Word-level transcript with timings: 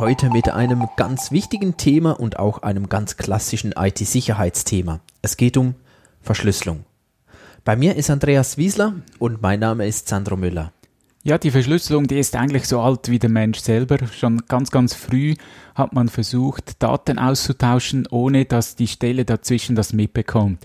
Heute 0.00 0.30
mit 0.30 0.48
einem 0.48 0.88
ganz 0.96 1.30
wichtigen 1.30 1.76
Thema 1.76 2.18
und 2.18 2.38
auch 2.38 2.62
einem 2.62 2.88
ganz 2.88 3.18
klassischen 3.18 3.72
IT-Sicherheitsthema. 3.76 5.00
Es 5.20 5.36
geht 5.36 5.58
um 5.58 5.74
Verschlüsselung. 6.22 6.86
Bei 7.66 7.76
mir 7.76 7.94
ist 7.96 8.08
Andreas 8.08 8.56
Wiesler 8.56 8.94
und 9.18 9.42
mein 9.42 9.60
Name 9.60 9.86
ist 9.86 10.08
Sandro 10.08 10.38
Müller. 10.38 10.72
Ja, 11.22 11.36
die 11.36 11.50
Verschlüsselung, 11.50 12.06
die 12.06 12.18
ist 12.18 12.34
eigentlich 12.34 12.64
so 12.66 12.80
alt 12.80 13.10
wie 13.10 13.18
der 13.18 13.28
Mensch 13.28 13.58
selber. 13.58 13.98
Schon 14.06 14.38
ganz, 14.48 14.70
ganz 14.70 14.94
früh 14.94 15.34
hat 15.74 15.92
man 15.92 16.08
versucht, 16.08 16.82
Daten 16.82 17.18
auszutauschen, 17.18 18.08
ohne 18.10 18.46
dass 18.46 18.76
die 18.76 18.88
Stelle 18.88 19.26
dazwischen 19.26 19.76
das 19.76 19.92
mitbekommt. 19.92 20.64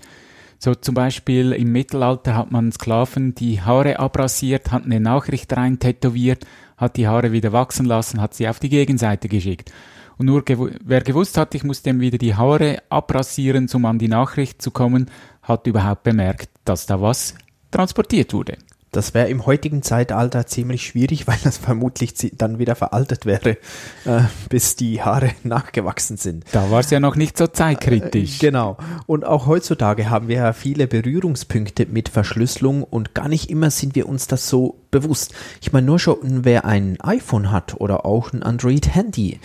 So 0.58 0.74
zum 0.74 0.94
Beispiel 0.94 1.52
im 1.52 1.72
Mittelalter 1.72 2.34
hat 2.34 2.50
man 2.50 2.72
Sklaven 2.72 3.34
die 3.34 3.60
Haare 3.60 3.98
abrasiert, 3.98 4.72
hat 4.72 4.84
eine 4.84 5.00
Nachricht 5.00 5.54
rein 5.56 5.78
tätowiert, 5.78 6.46
hat 6.76 6.96
die 6.96 7.06
Haare 7.06 7.32
wieder 7.32 7.52
wachsen 7.52 7.86
lassen, 7.86 8.20
hat 8.20 8.34
sie 8.34 8.48
auf 8.48 8.58
die 8.58 8.68
Gegenseite 8.68 9.28
geschickt. 9.28 9.72
Und 10.18 10.26
nur 10.26 10.44
gew 10.44 10.70
wer 10.82 11.02
gewusst 11.02 11.36
hat, 11.36 11.54
ich 11.54 11.62
muss 11.62 11.82
dem 11.82 12.00
wieder 12.00 12.18
die 12.18 12.34
Haare 12.34 12.82
abrasieren, 12.88 13.68
um 13.74 13.84
an 13.84 13.98
die 13.98 14.08
Nachricht 14.08 14.62
zu 14.62 14.70
kommen, 14.70 15.10
hat 15.42 15.66
überhaupt 15.66 16.04
bemerkt, 16.04 16.48
dass 16.64 16.86
da 16.86 17.00
was 17.00 17.34
transportiert 17.70 18.32
wurde. 18.32 18.56
Das 18.96 19.14
wäre 19.14 19.28
im 19.28 19.44
heutigen 19.44 19.82
Zeitalter 19.82 20.46
ziemlich 20.46 20.86
schwierig, 20.86 21.26
weil 21.26 21.38
das 21.44 21.58
vermutlich 21.58 22.14
dann 22.36 22.58
wieder 22.58 22.74
veraltet 22.74 23.26
wäre, 23.26 23.58
äh, 24.04 24.22
bis 24.48 24.76
die 24.76 25.02
Haare 25.02 25.32
nachgewachsen 25.42 26.16
sind. 26.16 26.44
Da 26.52 26.70
war 26.70 26.80
es 26.80 26.90
ja 26.90 27.00
noch 27.00 27.16
nicht 27.16 27.36
so 27.36 27.46
zeitkritisch. 27.46 28.36
Äh, 28.36 28.46
genau. 28.46 28.78
Und 29.06 29.24
auch 29.24 29.46
heutzutage 29.46 30.10
haben 30.10 30.28
wir 30.28 30.36
ja 30.36 30.52
viele 30.52 30.86
Berührungspunkte 30.86 31.86
mit 31.86 32.08
Verschlüsselung 32.08 32.82
und 32.82 33.14
gar 33.14 33.28
nicht 33.28 33.50
immer 33.50 33.70
sind 33.70 33.94
wir 33.94 34.08
uns 34.08 34.26
das 34.26 34.48
so 34.48 34.80
bewusst. 34.90 35.34
Ich 35.60 35.72
meine, 35.72 35.86
nur 35.86 35.98
schon, 35.98 36.44
wer 36.44 36.64
ein 36.64 36.98
iPhone 37.00 37.52
hat 37.52 37.78
oder 37.78 38.06
auch 38.06 38.32
ein 38.32 38.42
Android-Handy, 38.42 39.40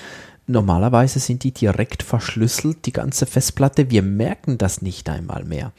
Normalerweise 0.47 1.19
sind 1.19 1.43
die 1.43 1.53
direkt 1.53 2.03
verschlüsselt, 2.03 2.85
die 2.85 2.91
ganze 2.91 3.25
Festplatte. 3.25 3.89
Wir 3.89 4.01
merken 4.01 4.57
das 4.57 4.81
nicht 4.81 5.07
einmal 5.07 5.45
mehr. 5.45 5.71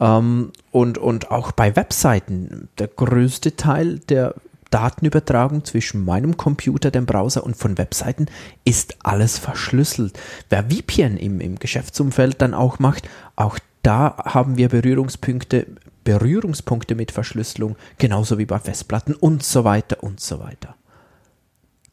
Ähm, 0.00 0.52
und, 0.70 0.98
und 0.98 1.30
auch 1.30 1.52
bei 1.52 1.76
Webseiten, 1.76 2.68
der 2.78 2.88
größte 2.88 3.56
Teil 3.56 3.98
der 3.98 4.34
Datenübertragung 4.70 5.64
zwischen 5.64 6.04
meinem 6.04 6.36
Computer, 6.36 6.90
dem 6.90 7.06
Browser 7.06 7.44
und 7.44 7.56
von 7.56 7.76
Webseiten 7.76 8.26
ist 8.64 8.96
alles 9.02 9.38
verschlüsselt. 9.38 10.18
Wer 10.48 10.64
VPN 10.70 11.16
im, 11.16 11.40
im 11.40 11.58
Geschäftsumfeld 11.58 12.40
dann 12.40 12.54
auch 12.54 12.78
macht, 12.78 13.08
auch 13.36 13.58
da 13.82 14.16
haben 14.24 14.56
wir 14.56 14.68
Berührungspunkte, 14.68 15.66
Berührungspunkte 16.04 16.94
mit 16.94 17.10
Verschlüsselung, 17.10 17.76
genauso 17.98 18.38
wie 18.38 18.46
bei 18.46 18.58
Festplatten 18.58 19.14
und 19.14 19.42
so 19.42 19.64
weiter 19.64 20.02
und 20.02 20.20
so 20.20 20.38
weiter. 20.40 20.76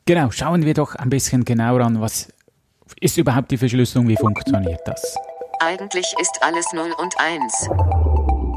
Genau, 0.05 0.31
schauen 0.31 0.63
wir 0.63 0.73
doch 0.73 0.95
ein 0.95 1.09
bisschen 1.09 1.43
genauer 1.43 1.81
an, 1.81 1.99
was 1.99 2.31
ist 3.01 3.17
überhaupt 3.17 3.51
die 3.51 3.57
Verschlüsselung, 3.57 4.07
wie 4.07 4.15
funktioniert 4.15 4.81
das? 4.85 5.17
Eigentlich 5.59 6.13
ist 6.21 6.37
alles 6.41 6.71
0 6.71 6.91
und 6.99 7.15
1. 7.19 7.69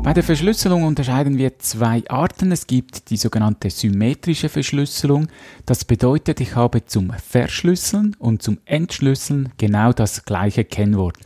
Bei 0.02 0.12
der 0.12 0.22
Verschlüsselung 0.22 0.82
unterscheiden 0.84 1.38
wir 1.38 1.58
zwei 1.58 2.02
Arten. 2.08 2.52
Es 2.52 2.66
gibt 2.66 3.08
die 3.08 3.16
sogenannte 3.16 3.70
symmetrische 3.70 4.50
Verschlüsselung. 4.50 5.28
Das 5.64 5.86
bedeutet, 5.86 6.40
ich 6.40 6.56
habe 6.56 6.84
zum 6.84 7.10
Verschlüsseln 7.12 8.16
und 8.18 8.42
zum 8.42 8.58
Entschlüsseln 8.66 9.50
genau 9.56 9.94
das 9.94 10.26
gleiche 10.26 10.64
Kennwort. 10.64 11.16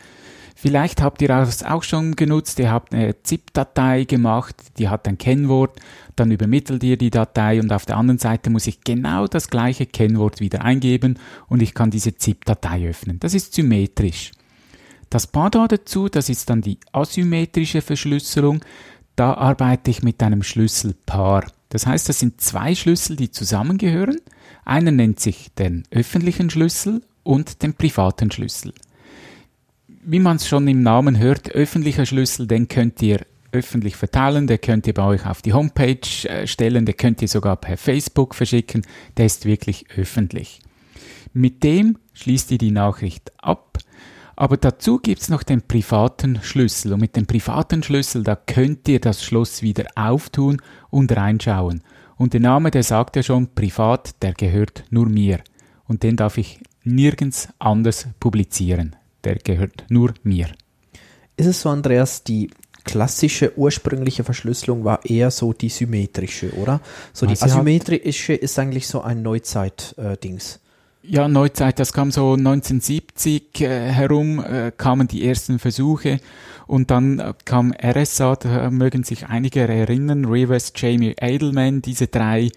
Vielleicht 0.55 1.03
habt 1.03 1.21
ihr 1.23 1.29
das 1.29 1.65
auch 1.65 1.83
schon 1.83 2.15
genutzt. 2.15 2.61
Ihr 2.61 2.71
habt 2.71 2.95
eine 2.95 3.21
ZIP-Datei 3.21 4.05
gemacht, 4.05 4.55
die 4.79 4.89
hat 4.89 5.09
ein 5.09 5.19
Kennwort, 5.19 5.81
dann 6.15 6.31
übermittelt 6.31 6.85
ihr 6.85 6.97
die 6.97 7.11
Datei 7.11 7.61
und 7.61 7.73
auf 7.73 7.85
der 7.85 7.97
anderen 7.97 8.19
Seite 8.19 8.49
muss 8.49 8.69
ich 8.69 8.83
genau 8.83 9.27
das 9.27 9.49
gleiche 9.49 9.87
Kennwort 9.87 10.39
wieder 10.39 10.63
eingeben 10.63 11.19
und 11.49 11.63
ich 11.63 11.75
kann 11.75 11.91
diese 11.91 12.15
ZIP-Datei 12.15 12.89
öffnen. 12.89 13.19
Das 13.19 13.35
ist 13.35 13.55
symmetrisch. 13.55 14.31
Das 15.15 15.29
Pendant 15.29 15.71
dazu, 15.71 16.09
das 16.09 16.29
ist 16.29 16.51
dann 16.51 16.61
die 16.61 16.77
asymmetrische 16.91 17.83
Verschlüsselung. 17.83 18.65
Da 19.15 19.35
arbeite 19.35 19.89
ich 19.93 20.03
mit 20.03 20.21
einem 20.21 20.43
Schlüsselpaar. 20.43 21.47
Das 21.69 21.87
heißt, 21.87 22.09
das 22.09 22.19
sind 22.19 22.41
zwei 22.41 22.75
Schlüssel, 22.75 23.15
die 23.15 23.31
zusammengehören. 23.31 24.21
Einer 24.65 24.91
nennt 24.91 25.21
sich 25.21 25.53
den 25.57 25.85
öffentlichen 25.93 26.51
Schlüssel 26.51 27.01
und 27.23 27.63
den 27.63 27.75
privaten 27.75 28.33
Schlüssel. 28.33 28.75
Wie 29.87 30.19
man 30.19 30.39
es 30.39 30.49
schon 30.49 30.67
im 30.67 30.83
Namen 30.83 31.17
hört, 31.17 31.49
öffentlicher 31.53 32.07
Schlüssel, 32.07 32.49
den 32.49 32.67
könnt 32.67 33.01
ihr 33.01 33.25
öffentlich 33.53 33.95
verteilen, 33.95 34.49
der 34.49 34.59
könnt 34.59 34.89
ihr 34.89 34.95
bei 34.95 35.05
euch 35.05 35.27
auf 35.27 35.43
die 35.43 35.53
Homepage 35.53 36.29
äh, 36.29 36.49
stellen, 36.49 36.87
der 36.87 36.95
könnt 36.97 37.23
ihr 37.23 37.29
sogar 37.29 37.55
per 37.55 37.77
Facebook 37.77 38.35
verschicken, 38.35 38.85
der 39.17 39.27
ist 39.27 39.45
wirklich 39.45 39.85
öffentlich. 39.97 40.59
Mit 41.33 41.63
dem 41.63 41.99
schließt 42.15 42.51
ihr 42.51 42.59
die 42.59 42.73
Nachricht 42.73 43.31
ab 43.39 43.79
aber 44.37 44.57
dazu 44.57 44.99
gibt's 44.99 45.29
noch 45.29 45.43
den 45.43 45.63
privaten 45.63 46.41
Schlüssel. 46.43 46.93
Und 46.93 47.01
mit 47.01 47.17
dem 47.17 47.27
privaten 47.27 47.83
Schlüssel, 47.83 48.25
da 48.25 48.37
könnt 48.37 48.89
ihr 48.89 49.01
das 49.01 49.23
Schloss 49.23 49.63
wieder 49.63 49.87
auftun 49.95 50.61
und 50.91 51.15
reinschauen. 51.15 51.83
Und 52.17 52.33
der 52.33 52.41
Name, 52.41 52.71
der 52.71 52.83
sagt 52.83 53.17
ja 53.17 53.23
schon, 53.23 53.55
privat, 53.55 54.23
der 54.23 54.35
gehört 54.35 54.85
nur 54.91 55.09
mir. 55.09 55.41
Und 55.87 56.03
den 56.03 56.17
darf 56.17 56.39
ich 56.39 56.61
nirgends 56.85 57.49
anders 57.59 58.09
publizieren. 58.21 58.97
Der 59.25 59.37
gehört 59.37 59.85
nur 59.89 60.15
mir. 60.23 60.49
Ist 61.37 61.47
es 61.47 61.63
so, 61.63 61.71
Andreas, 61.71 62.23
die 62.23 62.51
klassische 62.85 63.59
ursprüngliche 63.59 64.25
Verschlüsselung 64.25 64.85
war 64.85 65.05
eher 65.05 65.31
so 65.31 65.53
die 65.53 65.71
symmetrische, 65.71 66.53
oder? 66.55 66.81
So 67.13 67.27
die 67.27 67.41
asymmetrische 67.41 68.35
ist 68.35 68.59
eigentlich 68.59 68.87
so 68.87 69.01
ein 69.01 69.23
Neuzeit-Dings. 69.23 70.61
Äh, 71.05 71.15
ja, 71.15 71.29
Neuzeit, 71.29 71.79
das 71.79 71.93
kam 71.93 72.11
so 72.11 72.33
1970 72.33 73.61
äh, 73.61 73.93
herum, 73.93 74.43
äh, 74.45 74.73
kamen 74.77 75.09
die 75.09 75.27
ersten 75.27 75.59
Versuche 75.59 76.21
und 76.67 76.91
dann 76.91 77.19
äh, 77.19 77.33
kam 77.45 77.73
RSA, 77.73 78.37
da 78.37 78.71
mögen 78.71 79.05
sich 79.05 79.27
einige 79.27 79.61
erinnern, 79.61 80.25
Rivers, 80.25 80.73
Jamie 80.75 81.15
Edelman, 81.21 81.83
diese 81.83 82.07
drei 82.07 82.51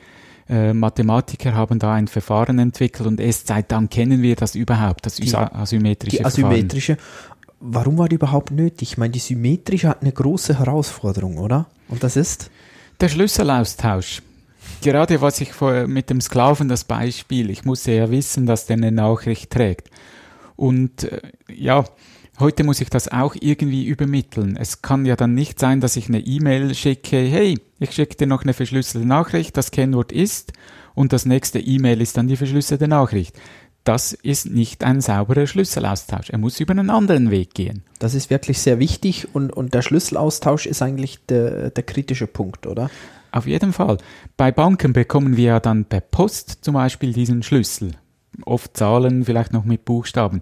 äh, 0.49 0.73
Mathematiker 0.73 1.53
haben 1.53 1.79
da 1.79 1.93
ein 1.93 2.07
Verfahren 2.07 2.59
entwickelt 2.59 3.07
und 3.07 3.19
erst 3.19 3.47
seit 3.47 3.71
dann 3.71 3.89
kennen 3.89 4.21
wir 4.21 4.35
das 4.35 4.55
überhaupt, 4.55 5.05
das 5.05 5.15
die, 5.15 5.35
asymmetrische 5.35 6.17
die 6.17 6.25
asymmetrische. 6.25 6.95
Verfahren. 6.95 7.33
Warum 7.59 7.97
war 7.97 8.07
die 8.07 8.15
überhaupt 8.15 8.51
nötig? 8.51 8.91
Ich 8.91 8.97
meine, 8.97 9.11
die 9.11 9.19
symmetrische 9.19 9.89
hat 9.89 10.03
eine 10.03 10.11
große 10.11 10.59
Herausforderung, 10.59 11.39
oder? 11.39 11.65
Und 11.89 12.03
das 12.03 12.15
ist? 12.15 12.51
Der 13.01 13.09
Schlüsselaustausch 13.09 14.21
gerade 14.81 15.21
was 15.21 15.41
ich 15.41 15.53
vor, 15.53 15.87
mit 15.87 16.09
dem 16.09 16.21
Sklaven 16.21 16.67
das 16.67 16.83
Beispiel, 16.83 17.49
ich 17.49 17.65
musste 17.65 17.91
ja 17.91 18.11
wissen, 18.11 18.45
dass 18.45 18.65
der 18.65 18.77
eine 18.77 18.91
Nachricht 18.91 19.51
trägt. 19.51 19.89
Und 20.55 21.03
äh, 21.03 21.21
ja, 21.53 21.85
heute 22.39 22.63
muss 22.63 22.81
ich 22.81 22.89
das 22.89 23.07
auch 23.07 23.35
irgendwie 23.39 23.85
übermitteln. 23.85 24.57
Es 24.57 24.81
kann 24.81 25.05
ja 25.05 25.15
dann 25.15 25.33
nicht 25.33 25.59
sein, 25.59 25.81
dass 25.81 25.95
ich 25.95 26.07
eine 26.07 26.19
E-Mail 26.19 26.73
schicke, 26.73 27.17
hey, 27.17 27.59
ich 27.79 27.91
schicke 27.91 28.15
dir 28.15 28.27
noch 28.27 28.43
eine 28.43 28.53
verschlüsselte 28.53 29.07
Nachricht, 29.07 29.57
das 29.57 29.71
Kennwort 29.71 30.11
ist, 30.11 30.53
und 30.95 31.13
das 31.13 31.27
nächste 31.27 31.59
E-Mail 31.59 32.01
ist 32.01 32.17
dann 32.17 32.27
die 32.27 32.37
verschlüsselte 32.37 32.87
Nachricht. 32.87 33.35
Das 33.83 34.11
ist 34.11 34.49
nicht 34.49 34.83
ein 34.83 34.99
sauberer 34.99 35.47
Schlüsselaustausch. 35.47 36.31
Er 36.31 36.39
muss 36.39 36.59
über 36.59 36.71
einen 36.71 36.89
anderen 36.89 37.31
Weg 37.31 37.53
gehen. 37.53 37.83
Das 37.99 38.15
ist 38.15 38.29
wirklich 38.29 38.59
sehr 38.59 38.79
wichtig 38.79 39.27
und, 39.33 39.53
und 39.53 39.75
der 39.75 39.81
Schlüsselaustausch 39.81 40.65
ist 40.65 40.81
eigentlich 40.81 41.19
der, 41.27 41.69
der 41.69 41.83
kritische 41.83 42.27
Punkt, 42.27 42.67
oder? 42.67 42.89
Auf 43.37 43.45
jeden 43.45 43.71
Fall. 43.71 43.99
Bei 44.35 44.51
Banken 44.51 44.93
bekommen 44.93 45.37
wir 45.37 45.43
ja 45.43 45.59
dann 45.59 45.85
per 45.85 46.01
Post 46.01 46.57
zum 46.61 46.73
Beispiel 46.73 47.13
diesen 47.13 47.43
Schlüssel. 47.43 47.91
Oft 48.45 48.75
Zahlen, 48.75 49.25
vielleicht 49.25 49.53
noch 49.53 49.63
mit 49.63 49.85
Buchstaben. 49.85 50.39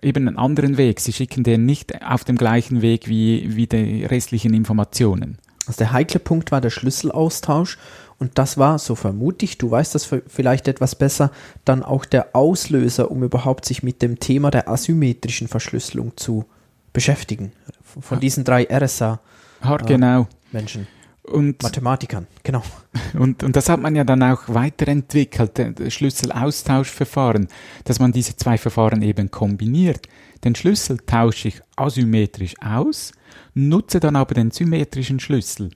Eben 0.00 0.26
einen 0.26 0.38
anderen 0.38 0.78
Weg. 0.78 1.00
Sie 1.00 1.12
schicken 1.12 1.44
den 1.44 1.66
nicht 1.66 2.02
auf 2.02 2.24
dem 2.24 2.36
gleichen 2.36 2.80
Weg 2.80 3.08
wie, 3.08 3.54
wie 3.56 3.66
die 3.66 4.06
restlichen 4.06 4.54
Informationen. 4.54 5.36
Also 5.66 5.76
der 5.76 5.92
heikle 5.92 6.18
Punkt 6.18 6.50
war 6.50 6.62
der 6.62 6.70
Schlüsselaustausch 6.70 7.76
und 8.18 8.38
das 8.38 8.56
war, 8.56 8.78
so 8.78 8.94
vermute 8.94 9.44
ich, 9.44 9.58
du 9.58 9.70
weißt 9.70 9.94
das 9.94 10.08
vielleicht 10.26 10.66
etwas 10.66 10.94
besser, 10.94 11.30
dann 11.66 11.82
auch 11.82 12.06
der 12.06 12.34
Auslöser, 12.34 13.10
um 13.10 13.22
überhaupt 13.22 13.66
sich 13.66 13.82
mit 13.82 14.00
dem 14.00 14.18
Thema 14.18 14.50
der 14.50 14.66
asymmetrischen 14.70 15.48
Verschlüsselung 15.48 16.16
zu 16.16 16.46
beschäftigen. 16.94 17.52
Von 17.82 18.18
diesen 18.18 18.44
drei 18.44 18.66
RSA. 18.70 19.20
Hart, 19.60 19.82
äh, 19.82 19.86
genau. 19.86 20.26
Menschen. 20.52 20.86
Und 21.24 21.62
Mathematikern, 21.62 22.26
genau. 22.42 22.62
Und, 23.18 23.42
und 23.42 23.56
das 23.56 23.68
hat 23.68 23.80
man 23.80 23.96
ja 23.96 24.04
dann 24.04 24.22
auch 24.22 24.42
weiterentwickelt, 24.46 25.58
Schlüsselaustauschverfahren, 25.92 27.48
dass 27.84 27.98
man 27.98 28.12
diese 28.12 28.36
zwei 28.36 28.58
Verfahren 28.58 29.02
eben 29.02 29.30
kombiniert. 29.30 30.06
Den 30.44 30.54
Schlüssel 30.54 30.98
tausche 30.98 31.48
ich 31.48 31.60
asymmetrisch 31.76 32.54
aus, 32.60 33.12
nutze 33.54 34.00
dann 34.00 34.16
aber 34.16 34.34
den 34.34 34.50
symmetrischen 34.50 35.18
Schlüssel, 35.18 35.70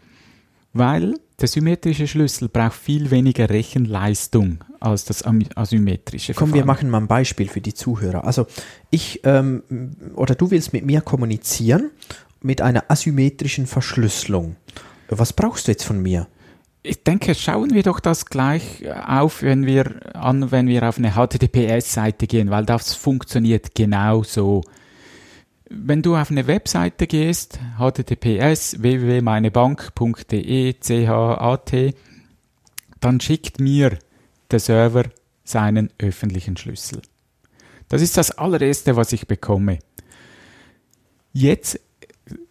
weil 0.73 1.15
der 1.41 1.49
symmetrische 1.49 2.09
Schlüssel 2.09 2.49
braucht 2.49 2.75
viel 2.75 3.13
weniger 3.13 3.49
Rechenleistung 3.49 4.65
als 4.81 5.05
das 5.05 5.25
asymmetrische. 5.25 6.35
Komm, 6.35 6.53
wir 6.53 6.65
machen 6.65 6.91
mal 6.91 6.99
ein 6.99 7.07
Beispiel 7.07 7.49
für 7.49 7.61
die 7.61 7.75
Zuhörer. 7.75 8.25
Also 8.25 8.47
ich 8.91 9.21
ähm, 9.25 9.63
oder 10.15 10.35
du 10.35 10.51
willst 10.51 10.73
mit 10.73 10.85
mir 10.85 11.01
kommunizieren 11.01 11.91
mit 12.43 12.61
einer 12.61 12.85
asymmetrischen 12.89 13.67
Verschlüsselung. 13.67 14.57
Was 15.09 15.33
brauchst 15.33 15.67
du 15.67 15.73
jetzt 15.73 15.85
von 15.85 16.01
mir? 16.01 16.29
Ich 16.83 17.03
denke, 17.03 17.35
schauen 17.35 17.75
wir 17.75 17.83
doch 17.83 18.01
das 18.01 18.27
gleich 18.27 18.85
auf, 18.91 19.43
wenn 19.43 19.67
wir 19.67 20.15
an, 20.15 20.51
wenn 20.51 20.69
wir 20.69 20.89
auf 20.89 20.99
eine 20.99 21.13
HTTPS-Seite 21.13 22.27
gehen, 22.27 22.51
weil 22.51 22.65
das 22.65 22.95
funktioniert 22.95 23.75
genau 23.75 24.23
so. 24.23 24.63
Wenn 25.69 26.03
du 26.03 26.17
auf 26.17 26.31
eine 26.31 26.47
Webseite 26.47 27.07
gehst, 27.07 27.59
https 27.79 28.81
www.meinebank.de 28.81 30.75
chat, 30.81 31.95
dann 33.01 33.21
schickt 33.21 33.61
mir 33.61 33.99
der 34.51 34.61
Server 34.61 35.05
seinen 35.45 35.91
öffentlichen 35.99 36.57
Schlüssel. 36.57 37.03
Das 37.89 38.03
ist 38.03 38.17
das 38.17 38.31
allererste, 38.31 38.97
was 38.97 39.13
ich 39.13 39.27
bekomme. 39.27 39.79
Jetzt 41.33 41.81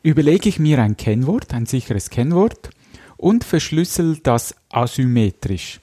überlege 0.03 0.49
ich 0.49 0.59
mir 0.59 0.81
ein 0.81 0.97
Kennwort, 0.97 1.53
ein 1.53 1.65
sicheres 1.65 2.09
Kennwort 2.09 2.69
und 3.17 3.43
verschlüssel 3.43 4.17
das 4.17 4.55
asymmetrisch. 4.69 5.79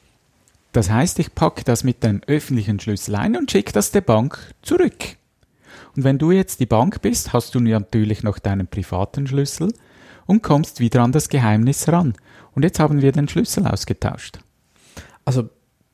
Das 0.72 0.90
heißt, 0.90 1.18
ich 1.20 1.34
packe 1.34 1.62
das 1.64 1.84
mit 1.84 2.04
einem 2.04 2.20
öffentlichen 2.26 2.80
Schlüssel 2.80 3.14
ein 3.14 3.36
und 3.36 3.50
schicke 3.50 3.72
das 3.72 3.92
der 3.92 4.00
Bank 4.00 4.54
zurück. 4.62 5.16
Und 5.96 6.04
wenn 6.04 6.18
du 6.18 6.32
jetzt 6.32 6.58
die 6.60 6.66
Bank 6.66 7.00
bist, 7.00 7.32
hast 7.32 7.54
du 7.54 7.60
natürlich 7.60 8.22
noch 8.22 8.38
deinen 8.38 8.66
privaten 8.66 9.26
Schlüssel 9.26 9.72
und 10.26 10.42
kommst 10.42 10.80
wieder 10.80 11.02
an 11.02 11.12
das 11.12 11.28
Geheimnis 11.28 11.88
ran. 11.88 12.14
Und 12.54 12.64
jetzt 12.64 12.80
haben 12.80 13.02
wir 13.02 13.12
den 13.12 13.28
Schlüssel 13.28 13.66
ausgetauscht. 13.66 14.38
Also, 15.24 15.48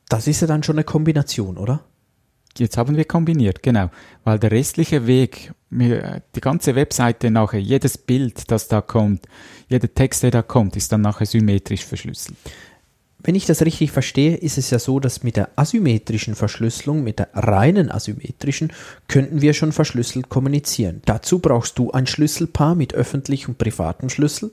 das 0.09 0.27
ist 0.27 0.41
ja 0.41 0.47
dann 0.47 0.63
schon 0.63 0.75
eine 0.75 0.83
Kombination, 0.83 1.57
oder? 1.57 1.83
Jetzt 2.57 2.77
haben 2.77 2.97
wir 2.97 3.05
kombiniert, 3.05 3.63
genau. 3.63 3.89
Weil 4.23 4.39
der 4.39 4.51
restliche 4.51 5.07
Weg, 5.07 5.53
die 5.69 6.41
ganze 6.41 6.75
Webseite 6.75 7.31
nachher, 7.31 7.61
jedes 7.61 7.97
Bild, 7.97 8.51
das 8.51 8.67
da 8.67 8.81
kommt, 8.81 9.25
jeder 9.69 9.93
Text, 9.93 10.23
der 10.23 10.31
da 10.31 10.41
kommt, 10.41 10.75
ist 10.75 10.91
dann 10.91 11.01
nachher 11.01 11.25
symmetrisch 11.25 11.85
verschlüsselt. 11.85 12.37
Wenn 13.23 13.35
ich 13.35 13.45
das 13.45 13.61
richtig 13.61 13.91
verstehe, 13.91 14.35
ist 14.35 14.57
es 14.57 14.71
ja 14.71 14.79
so, 14.79 14.99
dass 14.99 15.21
mit 15.21 15.37
der 15.37 15.49
asymmetrischen 15.55 16.33
Verschlüsselung, 16.33 17.03
mit 17.03 17.19
der 17.19 17.29
reinen 17.33 17.91
asymmetrischen, 17.91 18.73
könnten 19.07 19.41
wir 19.41 19.53
schon 19.53 19.71
verschlüsselt 19.71 20.29
kommunizieren. 20.29 21.03
Dazu 21.05 21.37
brauchst 21.37 21.77
du 21.77 21.91
ein 21.91 22.07
Schlüsselpaar 22.07 22.73
mit 22.73 22.95
öffentlichem 22.95 23.51
und 23.51 23.59
privatem 23.59 24.09
Schlüssel. 24.09 24.51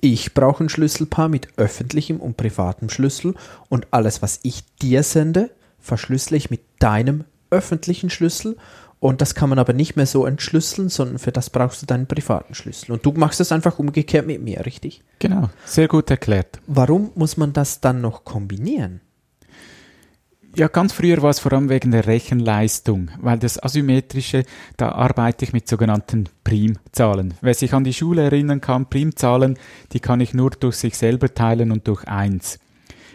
Ich 0.00 0.34
brauche 0.34 0.64
ein 0.64 0.68
Schlüsselpaar 0.68 1.28
mit 1.28 1.56
öffentlichem 1.56 2.18
und 2.18 2.36
privatem 2.36 2.90
Schlüssel 2.90 3.34
und 3.68 3.86
alles, 3.92 4.22
was 4.22 4.40
ich 4.42 4.64
dir 4.82 5.04
sende, 5.04 5.50
verschlüssele 5.78 6.36
ich 6.36 6.50
mit 6.50 6.62
deinem 6.80 7.24
öffentlichen 7.50 8.10
Schlüssel 8.10 8.56
und 9.00 9.22
das 9.22 9.34
kann 9.34 9.48
man 9.48 9.58
aber 9.58 9.72
nicht 9.72 9.96
mehr 9.96 10.06
so 10.06 10.26
entschlüsseln, 10.26 10.90
sondern 10.90 11.18
für 11.18 11.32
das 11.32 11.48
brauchst 11.48 11.80
du 11.80 11.86
deinen 11.86 12.06
privaten 12.06 12.54
Schlüssel. 12.54 12.92
Und 12.92 13.04
du 13.04 13.12
machst 13.12 13.40
das 13.40 13.50
einfach 13.50 13.78
umgekehrt 13.78 14.26
mit 14.26 14.42
mir, 14.42 14.66
richtig? 14.66 15.02
Genau, 15.18 15.48
sehr 15.64 15.88
gut 15.88 16.10
erklärt. 16.10 16.60
Warum 16.66 17.10
muss 17.14 17.38
man 17.38 17.54
das 17.54 17.80
dann 17.80 18.02
noch 18.02 18.24
kombinieren? 18.24 19.00
Ja, 20.54 20.68
ganz 20.68 20.92
früher 20.92 21.22
war 21.22 21.30
es 21.30 21.38
vor 21.38 21.52
allem 21.52 21.68
wegen 21.68 21.92
der 21.92 22.06
Rechenleistung, 22.06 23.10
weil 23.20 23.38
das 23.38 23.62
Asymmetrische, 23.62 24.44
da 24.76 24.90
arbeite 24.92 25.44
ich 25.44 25.52
mit 25.52 25.68
sogenannten 25.68 26.28
Primzahlen. 26.42 27.34
Wer 27.40 27.54
sich 27.54 27.72
an 27.72 27.84
die 27.84 27.94
Schule 27.94 28.22
erinnern 28.22 28.60
kann, 28.60 28.90
Primzahlen, 28.90 29.58
die 29.92 30.00
kann 30.00 30.20
ich 30.20 30.34
nur 30.34 30.50
durch 30.50 30.76
sich 30.76 30.98
selber 30.98 31.32
teilen 31.32 31.70
und 31.70 31.86
durch 31.86 32.06
eins. 32.06 32.58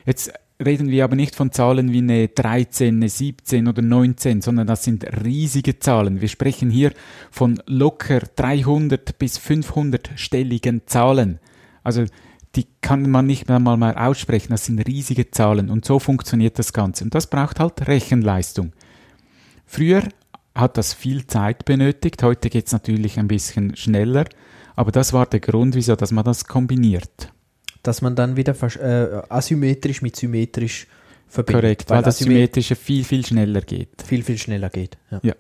Jetzt 0.06 0.32
reden 0.64 0.90
wir 0.90 1.04
aber 1.04 1.16
nicht 1.16 1.36
von 1.36 1.52
Zahlen 1.52 1.92
wie 1.92 2.00
eine 2.00 2.28
13, 2.28 2.96
eine 2.96 3.10
17 3.10 3.68
oder 3.68 3.82
19, 3.82 4.42
sondern 4.42 4.68
das 4.68 4.84
sind 4.84 5.06
riesige 5.24 5.80
Zahlen. 5.80 6.22
Wir 6.22 6.28
sprechen 6.28 6.70
hier 6.70 6.94
von 7.30 7.62
locker 7.66 8.20
300 8.36 9.18
bis 9.18 9.38
500 9.38 10.12
stelligen 10.16 10.82
Zahlen. 10.86 11.40
Also 11.84 12.06
die 12.56 12.68
kann 12.82 13.10
man 13.10 13.26
nicht 13.26 13.50
einmal 13.52 13.76
mal 13.76 13.96
aussprechen, 13.96 14.52
das 14.52 14.66
sind 14.66 14.88
riesige 14.88 15.30
Zahlen 15.30 15.70
und 15.70 15.84
so 15.84 16.00
funktioniert 16.00 16.58
das 16.58 16.72
Ganze. 16.72 17.04
Und 17.04 17.14
das 17.14 17.28
braucht 17.28 17.60
halt 17.60 17.88
Rechenleistung. 17.88 18.72
Früher 19.66 20.04
hat 20.54 20.78
das 20.78 20.94
viel 20.94 21.28
Zeit 21.28 21.66
benötigt, 21.66 22.24
heute 22.24 22.50
geht 22.50 22.68
es 22.68 22.72
natürlich 22.72 23.20
ein 23.20 23.28
bisschen 23.28 23.76
schneller, 23.76 24.26
aber 24.78 24.92
das 24.94 25.12
war 25.12 25.26
der 25.26 25.42
Grund, 25.42 25.76
wieso 25.76 25.98
dass 25.98 26.12
man 26.12 26.24
das 26.24 26.46
kombiniert 26.46 27.35
dass 27.88 28.02
man 28.02 28.16
dann 28.16 28.36
wieder 28.36 28.56
äh, 28.62 29.22
asymmetrisch 29.30 30.02
mit 30.02 30.16
symmetrisch 30.16 30.88
verbindet. 31.28 31.62
Korrekt, 31.62 31.90
weil, 31.90 31.98
weil 31.98 32.04
das 32.04 32.18
Symmetrische 32.20 32.76
viel, 32.76 33.04
viel 33.04 33.26
schneller 33.26 33.62
geht. 33.62 34.02
Viel, 34.06 34.24
viel 34.24 34.38
schneller 34.38 34.70
geht. 34.70 34.98
Ja. 35.12 35.20
ja. 35.24 35.36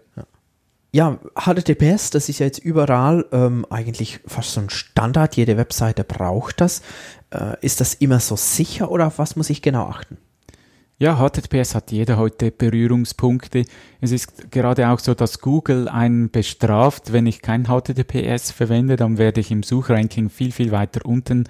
ja. 0.92 1.20
HTTPS, 1.36 2.12
das 2.12 2.30
ist 2.30 2.40
ja 2.40 2.46
jetzt 2.46 2.60
überall 2.60 3.26
ähm, 3.32 3.66
eigentlich 3.70 4.20
fast 4.26 4.54
so 4.54 4.62
ein 4.62 4.70
Standard. 4.70 5.36
Jede 5.36 5.58
Webseite 5.58 6.04
braucht 6.04 6.62
das. 6.62 6.82
Äh, 7.32 7.58
ist 7.62 7.82
das 7.82 7.94
immer 7.96 8.20
so 8.20 8.36
sicher 8.36 8.92
oder 8.92 9.08
auf 9.08 9.20
was 9.20 9.36
muss 9.36 9.50
ich 9.50 9.62
genau 9.62 9.86
achten? 9.88 10.18
Ja, 10.98 11.18
HTTPS 11.18 11.76
hat 11.76 11.92
jeder 11.92 12.16
heute 12.16 12.52
Berührungspunkte. 12.52 13.66
Es 14.00 14.14
ist 14.14 14.50
gerade 14.50 14.88
auch 14.88 15.00
so, 15.00 15.14
dass 15.14 15.42
Google 15.42 15.90
einen 15.90 16.30
bestraft, 16.30 17.12
wenn 17.12 17.28
ich 17.28 17.42
kein 17.42 17.66
HTTPS 17.66 18.52
verwende, 18.52 18.96
dann 18.96 19.18
werde 19.18 19.42
ich 19.42 19.52
im 19.52 19.62
Suchranking 19.62 20.30
viel, 20.30 20.54
viel 20.54 20.72
weiter 20.72 21.02
unten 21.04 21.50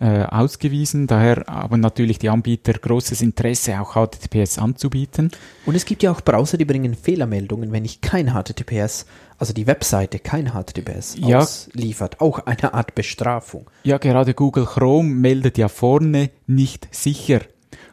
äh, 0.00 0.22
ausgewiesen. 0.22 1.06
Daher 1.06 1.44
haben 1.46 1.80
natürlich 1.80 2.18
die 2.18 2.30
Anbieter 2.30 2.72
großes 2.72 3.20
Interesse, 3.20 3.78
auch 3.82 3.96
HTTPS 3.96 4.58
anzubieten. 4.58 5.30
Und 5.66 5.74
es 5.74 5.84
gibt 5.84 6.02
ja 6.02 6.10
auch 6.10 6.22
Browser, 6.22 6.56
die 6.56 6.64
bringen 6.64 6.94
Fehlermeldungen, 6.94 7.72
wenn 7.72 7.84
ich 7.84 8.00
kein 8.00 8.32
HTTPS, 8.32 9.04
also 9.36 9.52
die 9.52 9.66
Webseite 9.66 10.20
kein 10.20 10.52
HTTPS 10.52 11.16
ja. 11.18 11.40
ausliefert. 11.40 12.22
Auch 12.22 12.46
eine 12.46 12.72
Art 12.72 12.94
Bestrafung. 12.94 13.68
Ja, 13.82 13.98
gerade 13.98 14.32
Google 14.32 14.64
Chrome 14.64 15.10
meldet 15.10 15.58
ja 15.58 15.68
vorne 15.68 16.30
nicht 16.46 16.88
sicher 16.92 17.40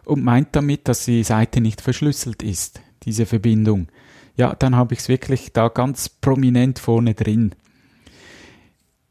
und 0.05 0.23
meint 0.23 0.49
damit, 0.55 0.87
dass 0.87 1.05
die 1.05 1.23
Seite 1.23 1.61
nicht 1.61 1.81
verschlüsselt 1.81 2.43
ist, 2.43 2.81
diese 3.03 3.25
Verbindung. 3.25 3.87
Ja, 4.35 4.55
dann 4.55 4.75
habe 4.75 4.93
ich 4.93 5.01
es 5.01 5.09
wirklich 5.09 5.53
da 5.53 5.67
ganz 5.67 6.09
prominent 6.09 6.79
vorne 6.79 7.13
drin. 7.13 7.53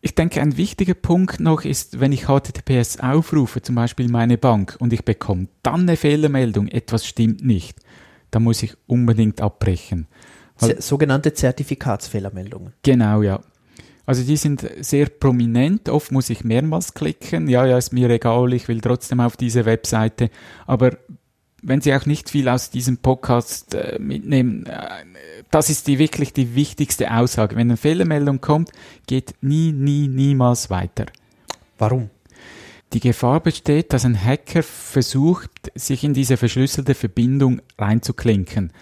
Ich 0.01 0.17
denke, 0.17 0.41
ein 0.41 0.57
wichtiger 0.57 0.95
Punkt 0.95 1.39
noch 1.39 1.65
ist, 1.65 2.01
wenn 2.01 2.11
ich 2.11 2.25
HTTPS 2.27 2.99
aufrufe, 2.99 3.63
zum 3.63 3.77
Beispiel 3.77 4.09
meine 4.09 4.37
Bank, 4.37 4.77
und 4.81 4.93
ich 4.93 5.05
bekomme 5.05 5.47
dann 5.63 5.83
eine 5.83 5.97
Fehlermeldung, 5.97 6.67
etwas 6.67 7.07
stimmt 7.07 7.45
nicht, 7.45 7.79
dann 8.33 8.43
muss 8.43 8.65
ich 8.65 8.75
unbedingt 8.89 9.41
abbrechen. 9.41 10.09
Sogenannte 10.79 11.33
Zertifikatsfehlermeldungen. 11.33 12.73
Genau, 12.83 13.23
ja. 13.23 13.41
Also 14.05 14.25
die 14.25 14.37
sind 14.37 14.69
sehr 14.81 15.07
prominent, 15.07 15.89
oft 15.89 16.11
muss 16.11 16.31
ich 16.31 16.43
mehrmals 16.43 16.95
klicken, 16.95 17.49
ja, 17.49 17.65
ja, 17.65 17.79
ist 17.79 17.93
mir 17.93 18.11
egal, 18.11 18.53
ich 18.53 18.67
will 18.67 18.81
trotzdem 18.81 19.21
auf 19.21 19.37
diese 19.37 19.65
Webseite, 19.65 20.31
aber 20.67 20.97
wenn 21.63 21.81
Sie 21.81 21.95
auch 21.95 22.07
nicht 22.07 22.29
viel 22.29 22.49
aus 22.49 22.71
diesem 22.71 22.99
Podcast 22.99 23.75
äh, 23.75 23.99
mitnehmen, 24.01 24.67
äh, 24.67 25.05
das 25.51 25.71
ist 25.71 25.87
die 25.87 25.99
wirklich 25.99 26.33
die 26.33 26.57
wichtigste 26.57 27.15
Aussage. 27.15 27.55
Wenn 27.55 27.69
eine 27.69 27.77
Fehlermeldung 27.77 28.41
kommt, 28.41 28.73
geht 29.07 29.35
nie, 29.41 29.71
nie, 29.71 30.09
niemals 30.09 30.71
weiter. 30.71 31.07
Warum? 31.79 32.11
Die 32.93 33.01
Gefahr 33.01 33.41
besteht, 33.41 33.93
dass 33.93 34.05
ein 34.05 34.23
Hacker 34.23 34.63
versucht, 34.63 35.73
sich 35.75 36.05
in 36.05 36.15
diese 36.15 36.37
verschlüsselte 36.37 36.95
Verbindung 36.95 37.63
reinzuklinken. 37.79 38.73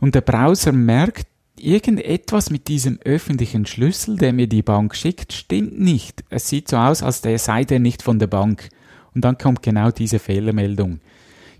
Und 0.00 0.14
der 0.14 0.22
Browser 0.22 0.72
merkt, 0.72 1.26
irgendetwas 1.62 2.50
mit 2.50 2.68
diesem 2.68 2.98
öffentlichen 3.04 3.66
Schlüssel, 3.66 4.16
der 4.16 4.32
mir 4.32 4.48
die 4.48 4.62
Bank 4.62 4.94
schickt, 4.94 5.32
stimmt 5.32 5.78
nicht. 5.78 6.24
Es 6.28 6.48
sieht 6.48 6.68
so 6.68 6.76
aus, 6.76 7.02
als 7.02 7.20
der 7.20 7.38
sei 7.38 7.64
der 7.64 7.78
nicht 7.78 8.02
von 8.02 8.18
der 8.18 8.26
Bank. 8.26 8.68
Und 9.14 9.24
dann 9.24 9.38
kommt 9.38 9.62
genau 9.62 9.90
diese 9.90 10.18
Fehlermeldung. 10.18 11.00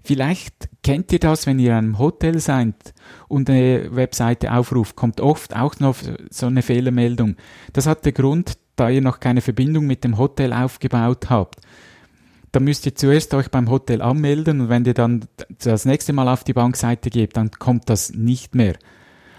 Vielleicht 0.04 0.68
kennt 0.82 1.12
ihr 1.12 1.20
das, 1.20 1.46
wenn 1.46 1.60
ihr 1.60 1.70
in 1.70 1.76
einem 1.76 1.98
Hotel 1.98 2.40
seid 2.40 2.74
und 3.28 3.48
eine 3.48 3.94
Webseite 3.94 4.52
aufruft, 4.52 4.96
kommt 4.96 5.20
oft 5.20 5.54
auch 5.54 5.78
noch 5.78 5.96
so 6.30 6.46
eine 6.46 6.62
Fehlermeldung. 6.62 7.36
Das 7.72 7.86
hat 7.86 8.04
den 8.04 8.14
Grund, 8.14 8.54
da 8.74 8.90
ihr 8.90 9.02
noch 9.02 9.20
keine 9.20 9.40
Verbindung 9.40 9.86
mit 9.86 10.02
dem 10.02 10.18
Hotel 10.18 10.52
aufgebaut 10.52 11.30
habt. 11.30 11.60
Da 12.50 12.58
müsst 12.58 12.84
ihr 12.84 12.96
zuerst 12.96 13.32
euch 13.34 13.50
beim 13.50 13.70
Hotel 13.70 14.02
anmelden 14.02 14.62
und 14.62 14.68
wenn 14.68 14.84
ihr 14.84 14.94
dann 14.94 15.24
das 15.62 15.84
nächste 15.84 16.12
Mal 16.12 16.28
auf 16.28 16.42
die 16.42 16.52
Bankseite 16.52 17.08
geht, 17.08 17.36
dann 17.36 17.50
kommt 17.52 17.88
das 17.88 18.12
nicht 18.12 18.54
mehr. 18.54 18.74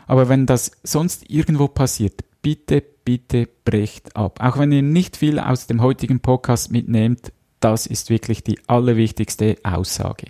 Aber 0.08 0.30
wenn 0.30 0.46
das 0.46 0.72
sonst 0.84 1.30
irgendwo 1.30 1.68
passiert, 1.68 2.22
bitte, 2.42 2.84
bitte 3.06 3.48
brecht 3.66 4.16
ab. 4.16 4.40
Auch 4.42 4.58
wenn 4.58 4.72
ihr 4.72 4.82
nicht 4.82 5.18
viel 5.18 5.40
aus 5.40 5.68
dem 5.68 5.82
heutigen 5.82 6.20
Podcast 6.20 6.72
mitnehmt, 6.72 7.32
das 7.60 7.88
ist 7.88 8.10
wirklich 8.10 8.44
die 8.44 8.60
allerwichtigste 8.68 9.58
Aussage. 9.64 10.28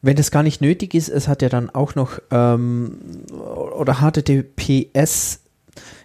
Wenn 0.00 0.16
das 0.16 0.32
gar 0.32 0.42
nicht 0.42 0.60
nötig 0.60 0.94
ist, 0.94 1.08
es 1.08 1.28
hat 1.28 1.42
ja 1.42 1.48
dann 1.48 1.70
auch 1.70 1.94
noch 1.94 2.18
ähm, 2.32 2.98
oder 3.30 4.00
HTTPS 4.00 5.41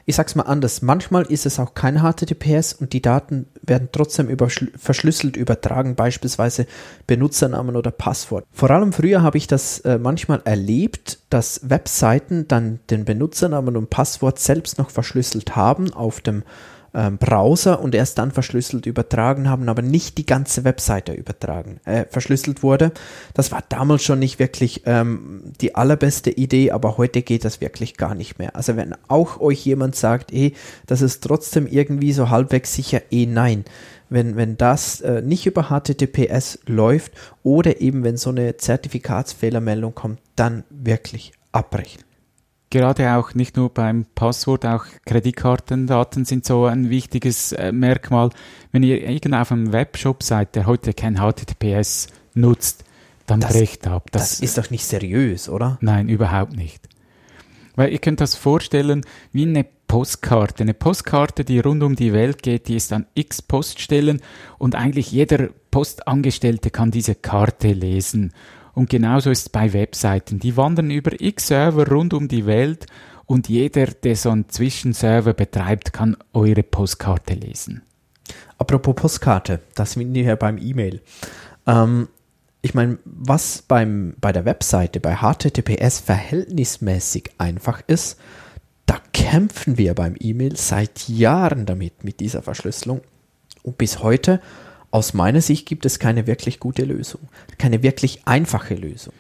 ich 0.10 0.16
sag's 0.16 0.36
mal 0.36 0.44
anders, 0.44 0.82
manchmal 0.82 1.24
ist 1.24 1.46
es 1.46 1.60
auch 1.60 1.74
kein 1.74 2.00
HTTPS 2.02 2.72
und 2.72 2.94
die 2.94 3.02
Daten 3.02 3.46
werden 3.62 3.90
trotzdem 3.92 4.34
verschlüsselt 4.78 5.36
übertragen, 5.36 5.96
beispielsweise 5.96 6.66
Benutzernamen 7.08 7.76
oder 7.76 7.92
Passwort. 7.92 8.46
Vor 8.54 8.72
allem 8.72 8.94
früher 8.94 9.22
habe 9.22 9.38
ich 9.38 9.48
das 9.48 9.80
äh, 9.80 9.98
manchmal 9.98 10.42
erlebt, 10.46 11.20
dass 11.30 11.70
Webseiten 11.70 12.48
dann 12.48 12.80
den 12.90 13.04
Benutzernamen 13.04 13.76
und 13.76 13.90
Passwort 13.90 14.40
selbst 14.40 14.78
noch 14.78 14.92
verschlüsselt 14.92 15.58
haben 15.58 15.92
auf 15.92 16.22
dem 16.22 16.44
ähm, 16.98 17.20
Browser 17.20 17.80
und 17.80 17.94
erst 17.94 18.18
dann 18.18 18.32
verschlüsselt 18.32 18.88
übertragen 18.88 19.48
haben, 19.50 19.70
aber 19.70 19.84
nicht 19.84 20.18
die 20.18 20.26
ganze 20.26 20.64
Webseite 20.64 21.14
übertragen, 21.14 21.80
äh, 21.86 22.06
verschlüsselt 22.10 22.64
wurde. 22.64 22.92
Das 23.36 23.52
war 23.52 23.64
damals 23.70 24.04
schon 24.04 24.18
nicht 24.18 24.40
wirklich 24.40 24.82
ähm, 24.86 25.54
die 25.62 25.76
allerbeste 25.76 26.32
Idee, 26.32 26.72
aber 26.72 26.98
heute 26.98 27.22
geht 27.22 27.46
das 27.46 27.62
wirklich 27.62 27.98
gar 27.98 28.16
nicht 28.16 28.40
mehr. 28.40 28.56
Also 28.56 28.76
wenn 28.76 28.96
auch 29.08 29.40
euch 29.40 29.64
jemand 29.64 29.96
sagt, 29.96 30.34
eh, 30.34 30.54
das 30.88 31.04
ist 31.04 31.24
trotzdem 31.24 31.68
irgendwie 31.68 32.14
so 32.14 32.32
halbwegs 32.32 32.74
sicher, 32.74 33.02
eh 33.12 33.28
nein. 33.28 33.64
Wenn, 34.10 34.36
wenn 34.36 34.58
das 34.58 35.02
äh, 35.02 35.22
nicht 35.22 35.46
über 35.46 35.70
HTTPS 35.70 36.60
läuft 36.66 37.12
oder 37.44 37.80
eben 37.82 38.04
wenn 38.04 38.18
so 38.18 38.32
eine 38.32 38.58
Zertifikatsfehlermeldung 38.58 39.94
kommt, 39.94 40.20
dann 40.36 40.64
wirklich 40.70 41.34
abbrechen 41.52 42.07
gerade 42.78 43.16
auch 43.16 43.34
nicht 43.34 43.58
nur 43.58 43.70
beim 43.70 44.06
Passwort, 44.14 44.66
auch 44.66 44.86
Kreditkartendaten 45.06 46.26
sind 46.26 46.46
so 46.46 46.66
ein 46.66 46.90
wichtiges 46.90 47.52
äh, 47.52 47.72
Merkmal. 47.72 48.30
Wenn 48.72 48.84
ihr 48.84 49.02
irgendwo 49.02 49.38
auf 49.38 49.52
einem 49.52 49.74
Webshop 49.74 50.22
seid, 50.22 50.56
der 50.56 50.68
heute 50.68 50.94
kein 50.94 51.16
HTTPS 51.18 52.08
nutzt, 52.36 52.84
dann 53.26 53.40
das, 53.40 53.54
brecht 53.54 53.88
ab. 53.88 54.10
Das, 54.12 54.30
das 54.30 54.40
ist 54.42 54.58
doch 54.58 54.70
nicht 54.70 54.86
seriös, 54.86 55.50
oder? 55.50 55.78
Nein, 55.82 56.08
überhaupt 56.08 56.56
nicht. 56.56 56.88
Weil 57.76 57.92
ihr 57.92 58.00
könnt 58.00 58.22
das 58.22 58.36
vorstellen 58.36 59.04
wie 59.32 59.46
eine 59.46 59.66
Postkarte. 59.88 60.64
Eine 60.64 60.74
Postkarte, 60.74 61.44
die 61.46 61.60
rund 61.60 61.82
um 61.82 61.96
die 61.96 62.14
Welt 62.14 62.44
geht, 62.44 62.68
die 62.68 62.76
ist 62.76 62.94
an 62.94 63.08
x 63.16 63.42
Poststellen 63.42 64.22
und 64.58 64.76
eigentlich 64.76 65.12
jeder 65.12 65.50
Postangestellte 65.72 66.70
kann 66.70 66.92
diese 66.92 67.16
Karte 67.16 67.74
lesen. 67.74 68.34
Und 68.78 68.92
genauso 68.92 69.32
ist 69.32 69.42
es 69.42 69.50
bei 69.50 69.74
Webseiten. 69.74 70.38
Die 70.38 70.56
wandern 70.56 70.92
über 70.92 71.20
x 71.20 71.48
Server 71.48 71.88
rund 71.88 72.14
um 72.14 72.28
die 72.28 72.46
Welt 72.46 72.86
und 73.26 73.50
jeder, 73.50 73.88
der 73.88 74.16
so 74.16 74.30
einen 74.30 74.50
Zwischenserver 74.50 75.34
betreibt, 75.34 75.94
kann 75.94 76.16
eure 76.32 76.62
Postkarte 76.62 77.34
lesen. 77.34 77.82
Apropos 78.60 78.94
Postkarte, 78.94 79.62
das 79.74 79.94
sind 79.94 80.14
wir 80.14 80.22
ja 80.22 80.36
beim 80.36 80.60
E-Mail. 80.60 81.02
Ähm, 81.66 82.08
ich 82.62 82.76
meine, 82.76 83.00
was 83.04 83.64
beim, 83.64 84.14
bei 84.22 84.32
der 84.32 84.46
Webseite, 84.46 85.00
bei 85.00 85.16
HTTPS 85.16 86.00
verhältnismäßig 86.00 87.32
einfach 87.40 87.82
ist, 87.88 88.20
da 88.86 89.00
kämpfen 89.12 89.80
wir 89.80 89.96
beim 89.96 90.14
E-Mail 90.20 90.56
seit 90.56 91.10
Jahren 91.10 91.66
damit, 91.66 92.04
mit 92.04 92.20
dieser 92.20 92.44
Verschlüsselung. 92.44 93.02
Und 93.64 93.80
bis 93.80 94.04
heute 94.04 94.40
aus 94.92 95.14
meiner 95.14 95.42
Sicht 95.42 95.68
gibt 95.68 95.86
es 95.86 96.00
keine 96.00 96.28
wirklich 96.28 96.60
gute 96.60 96.84
Lösung, 96.84 97.22
keine 97.58 97.84
wirklich 97.84 98.22
einfache 98.26 98.76
Lösung. 98.76 99.14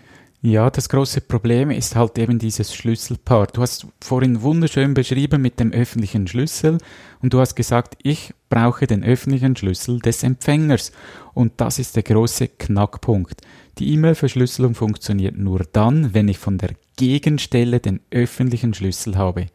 Ja, 0.43 0.69
das 0.69 0.87
große 0.87 1.21
Problem 1.21 1.71
ist 1.71 1.95
halt 1.95 2.17
eben 2.19 2.37
dieses 2.37 2.73
Schlüsselpaar. 2.73 3.47
Du 3.47 3.61
hast 3.61 3.87
vorhin 3.99 4.43
wunderschön 4.43 4.93
beschrieben 4.93 5.41
mit 5.41 5.59
dem 5.59 5.73
öffentlichen 5.73 6.27
Schlüssel 6.27 6.77
und 7.23 7.33
du 7.33 7.39
hast 7.39 7.55
gesagt, 7.55 7.97
ich 8.03 8.33
brauche 8.47 8.85
den 8.85 9.03
öffentlichen 9.03 9.55
Schlüssel 9.55 9.99
des 9.99 10.21
Empfängers. 10.21 10.91
Und 11.33 11.53
das 11.57 11.79
ist 11.79 11.95
der 11.95 12.03
große 12.03 12.49
Knackpunkt. 12.49 13.41
Die 13.79 13.91
E-Mail-Verschlüsselung 13.93 14.75
funktioniert 14.75 15.37
nur 15.37 15.65
dann, 15.73 16.13
wenn 16.13 16.27
ich 16.27 16.37
von 16.37 16.59
der 16.59 16.75
Gegenstelle 16.97 17.79
den 17.79 17.99
öffentlichen 18.11 18.75
Schlüssel 18.75 19.17
habe. 19.17 19.47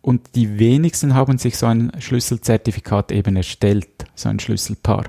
Und 0.00 0.34
die 0.34 0.58
wenigsten 0.58 1.14
haben 1.14 1.38
sich 1.38 1.58
so 1.58 1.66
ein 1.66 1.92
Schlüsselzertifikat 1.98 3.12
eben 3.12 3.36
erstellt, 3.36 3.88
so 4.14 4.28
ein 4.28 4.40
Schlüsselpaar. 4.40 5.04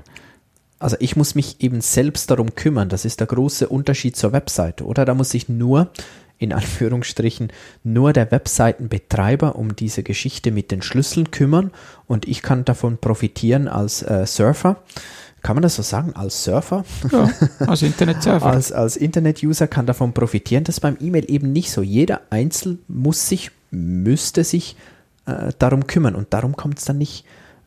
Also 0.78 0.96
ich 0.98 1.14
muss 1.14 1.34
mich 1.34 1.60
eben 1.60 1.80
selbst 1.80 2.30
darum 2.30 2.54
kümmern. 2.54 2.88
Das 2.88 3.04
ist 3.04 3.20
der 3.20 3.26
große 3.26 3.68
Unterschied 3.68 4.16
zur 4.16 4.32
Webseite, 4.32 4.84
oder? 4.84 5.04
Da 5.04 5.14
muss 5.14 5.34
ich 5.34 5.48
nur, 5.48 5.90
in 6.38 6.54
Anführungsstrichen, 6.54 7.52
nur 7.84 8.14
der 8.14 8.30
Webseitenbetreiber 8.30 9.56
um 9.56 9.76
diese 9.76 10.02
Geschichte 10.02 10.50
mit 10.50 10.70
den 10.70 10.80
Schlüsseln 10.80 11.30
kümmern 11.30 11.70
und 12.06 12.26
ich 12.26 12.40
kann 12.40 12.64
davon 12.64 12.96
profitieren 12.96 13.68
als 13.68 14.02
äh, 14.02 14.26
Surfer. 14.26 14.82
Kann 15.42 15.56
man 15.56 15.62
das 15.62 15.76
so 15.76 15.82
sagen? 15.82 16.14
Als 16.14 16.44
Surfer? 16.44 16.84
Ja, 17.12 17.30
als 17.66 17.82
Internet-Surfer. 17.82 18.46
als, 18.46 18.72
als 18.72 18.96
Internet-User 18.96 19.68
kann 19.68 19.86
davon 19.86 20.12
profitieren. 20.12 20.64
Das 20.64 20.76
ist 20.76 20.80
beim 20.80 20.96
E-Mail 21.00 21.30
eben 21.30 21.52
nicht 21.52 21.70
so. 21.70 21.82
Jeder 21.82 22.22
Einzel 22.30 22.78
muss 22.88 23.28
sich 23.28 23.50
müsste 23.70 24.44
sich 24.44 24.76
äh, 25.26 25.52
darum 25.58 25.86
kümmern. 25.86 26.14
Und 26.14 26.32
darum 26.32 26.56
kommt 26.56 26.78
es 26.78 26.84
dann 26.84 26.98
nicht 26.98 27.24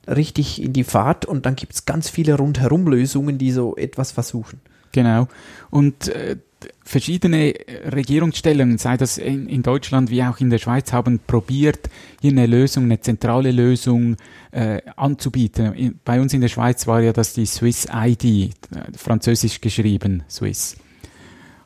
richtig 0.07 0.61
in 0.61 0.73
die 0.73 0.83
Fahrt 0.83 1.25
und 1.25 1.45
dann 1.45 1.55
gibt 1.55 1.73
es 1.73 1.85
ganz 1.85 2.09
viele 2.09 2.35
Rundherum-Lösungen, 2.35 3.37
die 3.37 3.51
so 3.51 3.75
etwas 3.75 4.11
versuchen. 4.11 4.59
Genau. 4.91 5.27
Und 5.69 6.09
äh, 6.09 6.37
verschiedene 6.83 7.53
Regierungsstellungen, 7.91 8.77
sei 8.77 8.97
das 8.97 9.17
in, 9.17 9.47
in, 9.47 9.63
Deutschland 9.63 10.09
wie 10.09 10.23
auch 10.23 10.39
in 10.39 10.49
der 10.49 10.59
Schweiz, 10.59 10.93
haben 10.93 11.19
probiert, 11.25 11.89
hier 12.21 12.31
eine 12.31 12.45
Lösung, 12.45 12.85
eine 12.85 13.01
zentrale 13.01 13.51
Lösung 13.51 14.17
äh, 14.51 14.81
anzubieten. 14.95 15.73
In, 15.73 15.99
bei 16.05 16.21
uns 16.21 16.33
in 16.33 16.41
der 16.41 16.49
Schweiz 16.49 16.85
war 16.87 17.01
ja 17.01 17.13
das 17.13 17.33
die 17.33 17.45
Swiss 17.45 17.87
ID, 17.91 18.23
äh, 18.23 18.49
französisch 18.95 19.61
geschrieben, 19.61 20.23
Swiss. 20.29 20.77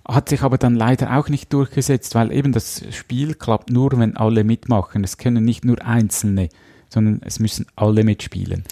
Hat 0.08 0.30
sich 0.30 0.42
aber 0.42 0.58
dann 0.58 0.76
leider 0.76 1.18
auch 1.18 1.28
nicht 1.28 1.52
durchgesetzt, 1.52 2.16
weil 2.16 2.32
eben 2.32 2.54
das 2.54 2.84
Spiel 2.92 3.34
klappt 3.34 3.72
nur, 3.72 3.92
wenn 3.98 4.16
alle 4.16 4.46
mitmachen. 4.46 5.04
Es 5.04 5.18
können 5.18 5.44
nicht 5.44 5.66
nur 5.66 5.84
Einzelne, 5.86 6.48
sondern 6.90 7.22
es 7.26 7.40
müssen 7.40 7.66
alle 7.76 8.04
mitspielen. 8.06 8.64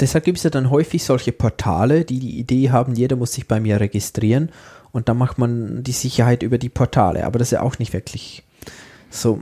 Deshalb 0.00 0.24
gibt 0.24 0.38
es 0.38 0.44
ja 0.44 0.50
dann 0.50 0.70
häufig 0.70 1.04
solche 1.04 1.30
Portale, 1.30 2.04
die 2.04 2.18
die 2.18 2.38
Idee 2.38 2.70
haben, 2.70 2.94
jeder 2.94 3.14
muss 3.14 3.34
sich 3.34 3.46
bei 3.46 3.60
mir 3.60 3.78
registrieren 3.78 4.50
und 4.90 5.08
dann 5.08 5.16
macht 5.16 5.38
man 5.38 5.84
die 5.84 5.92
Sicherheit 5.92 6.42
über 6.42 6.58
die 6.58 6.68
Portale. 6.68 7.24
Aber 7.24 7.38
das 7.38 7.48
ist 7.48 7.52
ja 7.52 7.62
auch 7.62 7.78
nicht 7.78 7.92
wirklich 7.92 8.42
so. 9.10 9.40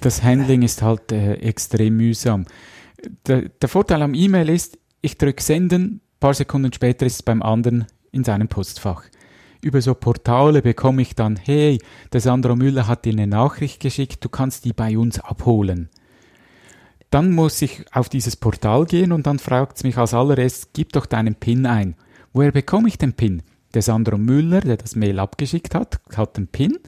Das 0.00 0.22
Handling 0.22 0.62
ist 0.62 0.82
halt 0.82 1.12
äh, 1.12 1.34
extrem 1.34 1.96
mühsam. 1.96 2.46
Der, 3.26 3.42
der 3.48 3.68
Vorteil 3.68 4.02
am 4.02 4.14
E-Mail 4.14 4.48
ist, 4.48 4.78
ich 5.00 5.16
drücke 5.16 5.42
Senden, 5.42 5.82
ein 5.84 6.00
paar 6.18 6.34
Sekunden 6.34 6.72
später 6.72 7.06
ist 7.06 7.14
es 7.14 7.22
beim 7.22 7.42
anderen 7.42 7.86
in 8.10 8.24
seinem 8.24 8.48
Postfach 8.48 9.04
über 9.64 9.80
so 9.80 9.94
Portale 9.94 10.62
bekomme 10.62 11.02
ich 11.02 11.14
dann, 11.14 11.36
hey, 11.36 11.78
der 12.12 12.20
Sandro 12.20 12.54
Müller 12.54 12.86
hat 12.86 13.04
dir 13.04 13.12
eine 13.12 13.26
Nachricht 13.26 13.80
geschickt, 13.80 14.24
du 14.24 14.28
kannst 14.28 14.64
die 14.64 14.72
bei 14.72 14.96
uns 14.96 15.18
abholen. 15.18 15.88
Dann 17.10 17.32
muss 17.32 17.62
ich 17.62 17.84
auf 17.92 18.08
dieses 18.08 18.36
Portal 18.36 18.84
gehen 18.84 19.12
und 19.12 19.26
dann 19.26 19.38
fragt 19.38 19.78
es 19.78 19.84
mich 19.84 19.96
als 19.96 20.14
allererstes, 20.14 20.70
gib 20.72 20.92
doch 20.92 21.06
deinen 21.06 21.34
PIN 21.34 21.66
ein. 21.66 21.96
Woher 22.32 22.52
bekomme 22.52 22.88
ich 22.88 22.98
den 22.98 23.14
PIN? 23.14 23.42
Der 23.72 23.82
Sandro 23.82 24.18
Müller, 24.18 24.60
der 24.60 24.76
das 24.76 24.96
Mail 24.96 25.18
abgeschickt 25.18 25.74
hat, 25.74 26.00
hat 26.14 26.36
den 26.36 26.48
PIN 26.48 26.78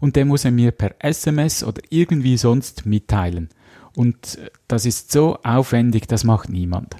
und 0.00 0.16
den 0.16 0.28
muss 0.28 0.44
er 0.44 0.52
mir 0.52 0.70
per 0.70 0.94
SMS 1.00 1.62
oder 1.62 1.82
irgendwie 1.90 2.36
sonst 2.36 2.86
mitteilen. 2.86 3.50
Und 3.94 4.38
äh, 4.38 4.50
das 4.68 4.86
ist 4.86 5.12
so 5.12 5.38
aufwendig, 5.42 6.06
das 6.08 6.24
macht 6.24 6.48
niemand. 6.48 6.96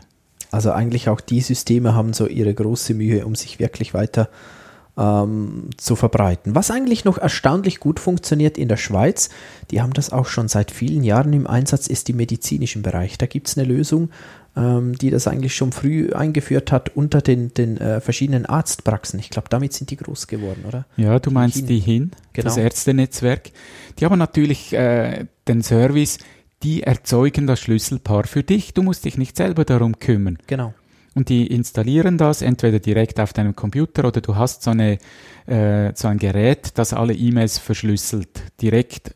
Also 0.51 0.73
eigentlich 0.73 1.09
auch 1.09 1.21
die 1.21 1.41
Systeme 1.41 1.95
haben 1.95 2.12
so 2.12 2.27
ihre 2.27 2.53
große 2.53 2.93
Mühe, 2.93 3.25
um 3.25 3.35
sich 3.35 3.59
wirklich 3.59 3.95
weiter 3.95 4.29
äh, 4.29 4.62
ähm, 4.97 5.71
zu 5.77 5.97
verbreiten. 5.97 6.55
Was 6.55 6.71
eigentlich 6.71 7.05
noch 7.05 7.19
erstaunlich 7.19 7.81
gut 7.81 7.99
funktioniert 7.99 8.59
in 8.59 8.69
der 8.69 8.77
Schweiz, 8.77 9.31
die 9.71 9.81
haben 9.81 9.93
das 9.93 10.13
auch 10.13 10.27
schon 10.27 10.49
seit 10.49 10.71
vielen 10.71 11.03
Jahren 11.03 11.33
im 11.33 11.47
Einsatz, 11.47 11.87
ist 11.87 12.11
im 12.11 12.17
medizinischen 12.17 12.83
Bereich. 12.83 13.17
Da 13.17 13.27
gibt 13.27 13.49
es 13.49 13.57
eine 13.57 13.67
Lösung, 13.67 14.11
ähm, 14.55 14.97
die 14.99 15.11
das 15.11 15.27
eigentlich 15.29 15.55
schon 15.55 15.73
früh 15.73 16.13
eingeführt 16.13 16.73
hat 16.73 16.95
unter 16.95 17.23
den, 17.23 17.55
den 17.55 17.79
äh, 17.79 18.01
verschiedenen 18.01 18.45
Arztpraxen. 18.45 19.19
Ich 19.19 19.31
glaube, 19.31 19.49
damit 19.49 19.73
sind 19.73 19.91
die 19.91 19.97
groß 19.97 20.27
geworden, 20.27 20.65
oder? 20.69 20.85
Ja, 20.97 21.19
du 21.19 21.31
meinst 21.31 21.57
die 21.57 21.61
HIN, 21.61 21.69
die 21.69 21.81
HIN 21.81 22.11
genau. 22.35 22.45
das 22.45 22.57
Ärztenetzwerk. 22.59 23.51
Die 23.99 24.05
haben 24.05 24.19
natürlich 24.19 24.75
äh, 24.75 25.25
den 25.49 25.63
Service, 25.63 26.19
die 26.63 26.83
erzeugen 26.83 27.47
das 27.47 27.61
Schlüsselpaar 27.61 28.25
für 28.25 28.43
dich. 28.43 28.75
Du 28.75 28.83
musst 28.83 29.07
dich 29.07 29.17
nicht 29.17 29.37
selber 29.37 29.65
darum 29.65 29.99
kümmern. 29.99 30.39
Genau 30.47 30.75
und 31.14 31.28
die 31.28 31.47
installieren 31.47 32.19
das 32.19 32.42
entweder 32.42 32.78
direkt 32.78 33.21
auf 33.21 33.33
deinem 33.33 33.54
Computer 33.54 34.07
oder 34.07 34.21
du 34.21 34.37
hast 34.37 34.62
so, 34.62 34.71
eine, 34.71 34.99
äh, 35.47 35.92
so 35.95 36.09
ein 36.09 36.19
Gerät, 36.19 36.73
das 36.78 36.92
alle 36.92 37.14
E-Mails 37.14 37.59
verschlüsselt, 37.59 38.42
direkt 38.61 39.14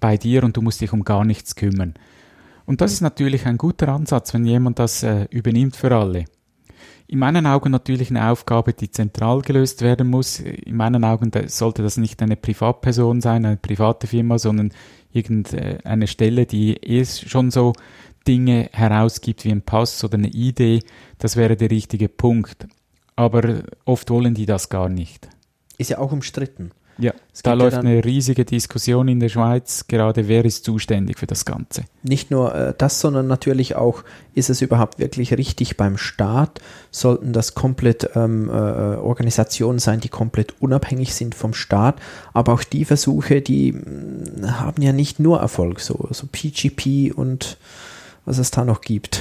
bei 0.00 0.16
dir 0.16 0.44
und 0.44 0.56
du 0.56 0.62
musst 0.62 0.80
dich 0.80 0.92
um 0.92 1.04
gar 1.04 1.24
nichts 1.24 1.56
kümmern. 1.56 1.94
Und 2.64 2.80
das 2.80 2.92
ist 2.92 3.00
natürlich 3.00 3.46
ein 3.46 3.58
guter 3.58 3.88
Ansatz, 3.88 4.32
wenn 4.34 4.44
jemand 4.44 4.78
das 4.78 5.02
äh, 5.02 5.26
übernimmt 5.30 5.76
für 5.76 5.94
alle. 5.94 6.26
In 7.08 7.18
meinen 7.18 7.46
Augen 7.46 7.70
natürlich 7.70 8.08
eine 8.08 8.30
Aufgabe, 8.30 8.72
die 8.72 8.90
zentral 8.90 9.42
gelöst 9.42 9.82
werden 9.82 10.08
muss. 10.08 10.40
In 10.40 10.76
meinen 10.76 11.04
Augen 11.04 11.30
sollte 11.46 11.82
das 11.82 11.98
nicht 11.98 12.22
eine 12.22 12.36
Privatperson 12.36 13.20
sein, 13.20 13.44
eine 13.44 13.58
private 13.58 14.06
Firma, 14.06 14.38
sondern 14.38 14.72
irgendeine 15.12 16.06
Stelle, 16.06 16.46
die 16.46 16.74
eh 16.76 17.04
schon 17.04 17.50
so 17.50 17.74
Dinge 18.26 18.68
herausgibt 18.72 19.44
wie 19.44 19.50
ein 19.50 19.62
Pass 19.62 20.02
oder 20.04 20.18
eine 20.18 20.28
Idee. 20.28 20.80
Das 21.18 21.36
wäre 21.36 21.56
der 21.56 21.70
richtige 21.70 22.08
Punkt. 22.08 22.66
Aber 23.16 23.62
oft 23.84 24.10
wollen 24.10 24.34
die 24.34 24.46
das 24.46 24.68
gar 24.68 24.88
nicht. 24.88 25.28
Ist 25.78 25.90
ja 25.90 25.98
auch 25.98 26.12
umstritten. 26.12 26.72
Ja, 26.98 27.12
es 27.32 27.42
da 27.42 27.54
läuft 27.54 27.72
ja 27.72 27.80
eine 27.80 28.04
riesige 28.04 28.44
Diskussion 28.44 29.08
in 29.08 29.18
der 29.18 29.30
Schweiz, 29.30 29.86
gerade 29.88 30.28
wer 30.28 30.44
ist 30.44 30.64
zuständig 30.64 31.18
für 31.18 31.26
das 31.26 31.44
Ganze. 31.44 31.84
Nicht 32.02 32.30
nur 32.30 32.54
äh, 32.54 32.74
das, 32.76 33.00
sondern 33.00 33.26
natürlich 33.26 33.76
auch, 33.76 34.04
ist 34.34 34.50
es 34.50 34.60
überhaupt 34.60 34.98
wirklich 34.98 35.36
richtig 35.36 35.76
beim 35.76 35.96
Staat? 35.96 36.60
Sollten 36.90 37.32
das 37.32 37.54
komplett 37.54 38.10
ähm, 38.14 38.48
äh, 38.48 38.52
Organisationen 38.52 39.78
sein, 39.78 40.00
die 40.00 40.10
komplett 40.10 40.60
unabhängig 40.60 41.14
sind 41.14 41.34
vom 41.34 41.54
Staat? 41.54 41.96
Aber 42.34 42.52
auch 42.52 42.62
die 42.62 42.84
Versuche, 42.84 43.40
die 43.40 43.72
mh, 43.72 43.82
hm, 43.82 44.60
haben 44.60 44.82
ja 44.82 44.92
nicht 44.92 45.18
nur 45.18 45.40
Erfolg, 45.40 45.80
so, 45.80 46.08
so 46.10 46.26
PGP 46.30 47.12
und 47.16 47.56
was 48.24 48.38
es 48.38 48.50
da 48.50 48.64
noch 48.64 48.80
gibt. 48.80 49.20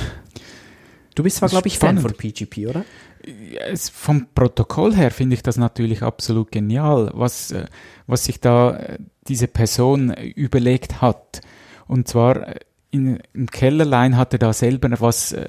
Du 1.16 1.24
bist 1.24 1.38
zwar, 1.38 1.50
glaube 1.50 1.68
ich. 1.68 1.78
Fan 1.78 1.98
von 1.98 2.14
PGP, 2.14 2.68
oder? 2.68 2.86
es, 3.60 3.90
vom 3.90 4.28
Protokoll 4.34 4.96
her 4.96 5.12
finde 5.12 5.36
ich 5.36 5.44
das 5.44 5.58
natürlich 5.58 6.04
absolut 6.04 6.52
genial, 6.52 7.12
was, 7.14 7.52
äh, 7.52 7.66
was 8.08 8.26
sich 8.26 8.40
da 8.40 8.76
äh, 8.76 8.98
diese 9.28 9.48
Person 9.48 10.14
überlegt 10.14 11.02
hat. 11.02 11.42
Und 11.88 12.08
zwar 12.08 12.48
äh, 12.48 12.60
in, 12.92 13.20
im 13.34 13.48
Kellerlein 13.48 14.18
hat 14.18 14.34
er 14.34 14.40
da 14.40 14.54
selber 14.54 14.90
was 15.00 15.34
äh, 15.34 15.48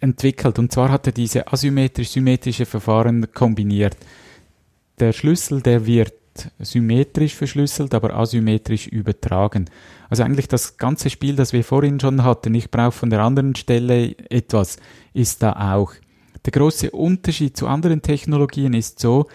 entwickelt. 0.00 0.58
Und 0.58 0.72
zwar 0.72 0.90
hat 0.90 1.06
er 1.06 1.12
diese 1.12 1.52
asymmetrisch-symmetrische 1.52 2.66
Verfahren 2.66 3.32
kombiniert. 3.32 3.96
Der 4.98 5.12
Schlüssel, 5.12 5.62
der 5.62 5.86
wird 5.86 6.12
symmetrisch 6.58 7.34
verschlüsselt, 7.34 7.94
aber 7.94 8.14
asymmetrisch 8.14 8.86
übertragen. 8.86 9.70
Also 10.10 10.22
eigentlich 10.22 10.48
das 10.48 10.76
ganze 10.76 11.10
Spiel, 11.10 11.36
das 11.36 11.52
wir 11.52 11.64
vorhin 11.64 12.00
schon 12.00 12.24
hatten, 12.24 12.54
ich 12.54 12.70
brauche 12.70 12.92
von 12.92 13.10
der 13.10 13.20
anderen 13.20 13.54
Stelle 13.54 14.16
etwas, 14.30 14.78
ist 15.12 15.42
da 15.42 15.74
auch. 15.74 15.92
Der 16.44 16.52
große 16.52 16.90
Unterschied 16.90 17.56
zu 17.56 17.66
anderen 17.66 18.02
Technologien 18.02 18.74
ist 18.74 19.00
so, 19.00 19.26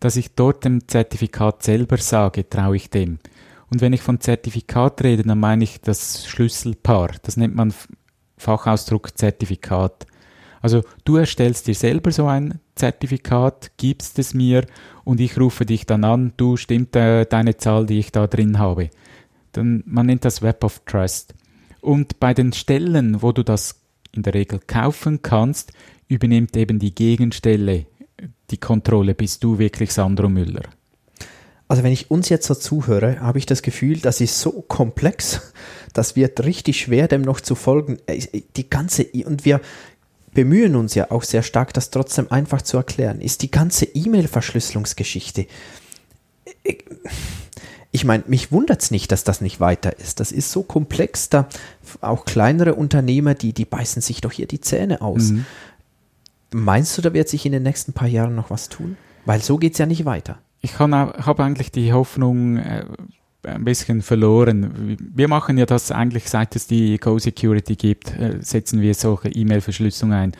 dass 0.00 0.16
ich 0.16 0.34
dort 0.34 0.64
dem 0.64 0.86
Zertifikat 0.86 1.62
selber 1.62 1.98
sage, 1.98 2.48
traue 2.48 2.76
ich 2.76 2.90
dem. 2.90 3.18
Und 3.70 3.80
wenn 3.80 3.92
ich 3.92 4.02
von 4.02 4.20
Zertifikat 4.20 5.02
rede, 5.02 5.22
dann 5.22 5.40
meine 5.40 5.64
ich 5.64 5.80
das 5.80 6.26
Schlüsselpaar. 6.26 7.12
Das 7.22 7.36
nennt 7.36 7.54
man 7.54 7.74
Fachausdruck 8.36 9.16
Zertifikat. 9.16 10.06
Also 10.60 10.82
du 11.04 11.16
erstellst 11.16 11.66
dir 11.66 11.74
selber 11.74 12.10
so 12.10 12.26
ein 12.26 12.60
Zertifikat, 12.74 13.72
gibst 13.76 14.18
es 14.18 14.34
mir 14.34 14.66
und 15.04 15.20
ich 15.20 15.38
rufe 15.38 15.64
dich 15.66 15.86
dann 15.86 16.04
an, 16.04 16.32
du 16.36 16.56
stimmt 16.56 16.96
äh, 16.96 17.26
deine 17.26 17.56
Zahl, 17.56 17.86
die 17.86 17.98
ich 17.98 18.12
da 18.12 18.26
drin 18.26 18.58
habe. 18.58 18.90
Dann, 19.52 19.82
man 19.86 20.06
nennt 20.06 20.24
das 20.24 20.42
Web 20.42 20.64
of 20.64 20.82
Trust. 20.86 21.34
Und 21.80 22.20
bei 22.20 22.34
den 22.34 22.52
Stellen, 22.52 23.22
wo 23.22 23.32
du 23.32 23.42
das 23.42 23.80
in 24.12 24.22
der 24.22 24.34
Regel 24.34 24.60
kaufen 24.66 25.22
kannst, 25.22 25.72
übernimmt 26.08 26.56
eben 26.56 26.78
die 26.78 26.94
Gegenstelle 26.94 27.86
die 28.50 28.58
Kontrolle. 28.58 29.14
Bist 29.14 29.44
du 29.44 29.58
wirklich 29.58 29.92
Sandro 29.92 30.28
Müller? 30.28 30.62
Also 31.68 31.82
wenn 31.82 31.92
ich 31.92 32.10
uns 32.10 32.30
jetzt 32.30 32.46
so 32.46 32.54
zuhöre, 32.54 33.20
habe 33.20 33.38
ich 33.38 33.44
das 33.44 33.60
Gefühl, 33.60 33.98
das 33.98 34.22
ist 34.22 34.40
so 34.40 34.64
komplex, 34.66 35.52
das 35.92 36.16
wird 36.16 36.42
richtig 36.44 36.80
schwer, 36.80 37.08
dem 37.08 37.22
noch 37.22 37.40
zu 37.40 37.54
folgen. 37.54 37.98
Äh, 38.06 38.42
die 38.56 38.70
ganze, 38.70 39.04
und 39.26 39.44
wir 39.44 39.60
bemühen 40.34 40.76
uns 40.76 40.94
ja 40.94 41.10
auch 41.10 41.22
sehr 41.22 41.42
stark, 41.42 41.72
das 41.74 41.90
trotzdem 41.90 42.30
einfach 42.30 42.62
zu 42.62 42.76
erklären, 42.76 43.20
ist 43.20 43.42
die 43.42 43.50
ganze 43.50 43.84
E-Mail-Verschlüsselungsgeschichte. 43.86 45.46
Äh, 46.64 46.76
ich 47.90 48.04
meine, 48.04 48.24
mich 48.26 48.52
wundert 48.52 48.82
es 48.82 48.90
nicht, 48.90 49.10
dass 49.12 49.24
das 49.24 49.40
nicht 49.40 49.60
weiter 49.60 49.98
ist. 49.98 50.20
Das 50.20 50.30
ist 50.30 50.52
so 50.52 50.62
komplex, 50.62 51.30
da 51.30 51.48
auch 52.02 52.26
kleinere 52.26 52.74
Unternehmer, 52.74 53.34
die, 53.34 53.54
die 53.54 53.64
beißen 53.64 54.02
sich 54.02 54.20
doch 54.20 54.32
hier 54.32 54.46
die 54.46 54.60
Zähne 54.60 55.00
aus. 55.00 55.30
Mhm. 55.30 55.46
Meinst 56.52 56.96
du, 56.96 57.02
da 57.02 57.14
wird 57.14 57.28
sich 57.28 57.46
in 57.46 57.52
den 57.52 57.62
nächsten 57.62 57.94
paar 57.94 58.08
Jahren 58.08 58.34
noch 58.34 58.50
was 58.50 58.68
tun? 58.68 58.96
Weil 59.24 59.42
so 59.42 59.56
geht 59.56 59.72
es 59.72 59.78
ja 59.78 59.86
nicht 59.86 60.04
weiter. 60.04 60.38
Ich 60.60 60.78
habe 60.78 61.44
eigentlich 61.44 61.72
die 61.72 61.92
Hoffnung 61.92 62.58
äh, 62.58 62.84
ein 63.44 63.64
bisschen 63.64 64.02
verloren. 64.02 64.96
Wir 64.98 65.28
machen 65.28 65.58
ja 65.58 65.66
das 65.66 65.92
eigentlich, 65.92 66.28
seit 66.28 66.56
es 66.56 66.66
die 66.66 66.98
Go 66.98 67.18
Security 67.18 67.76
gibt, 67.76 68.16
äh, 68.18 68.38
setzen 68.40 68.80
wir 68.80 68.94
solche 68.94 69.28
E-Mail-Verschlüsselung 69.28 70.12
ein. 70.12 70.32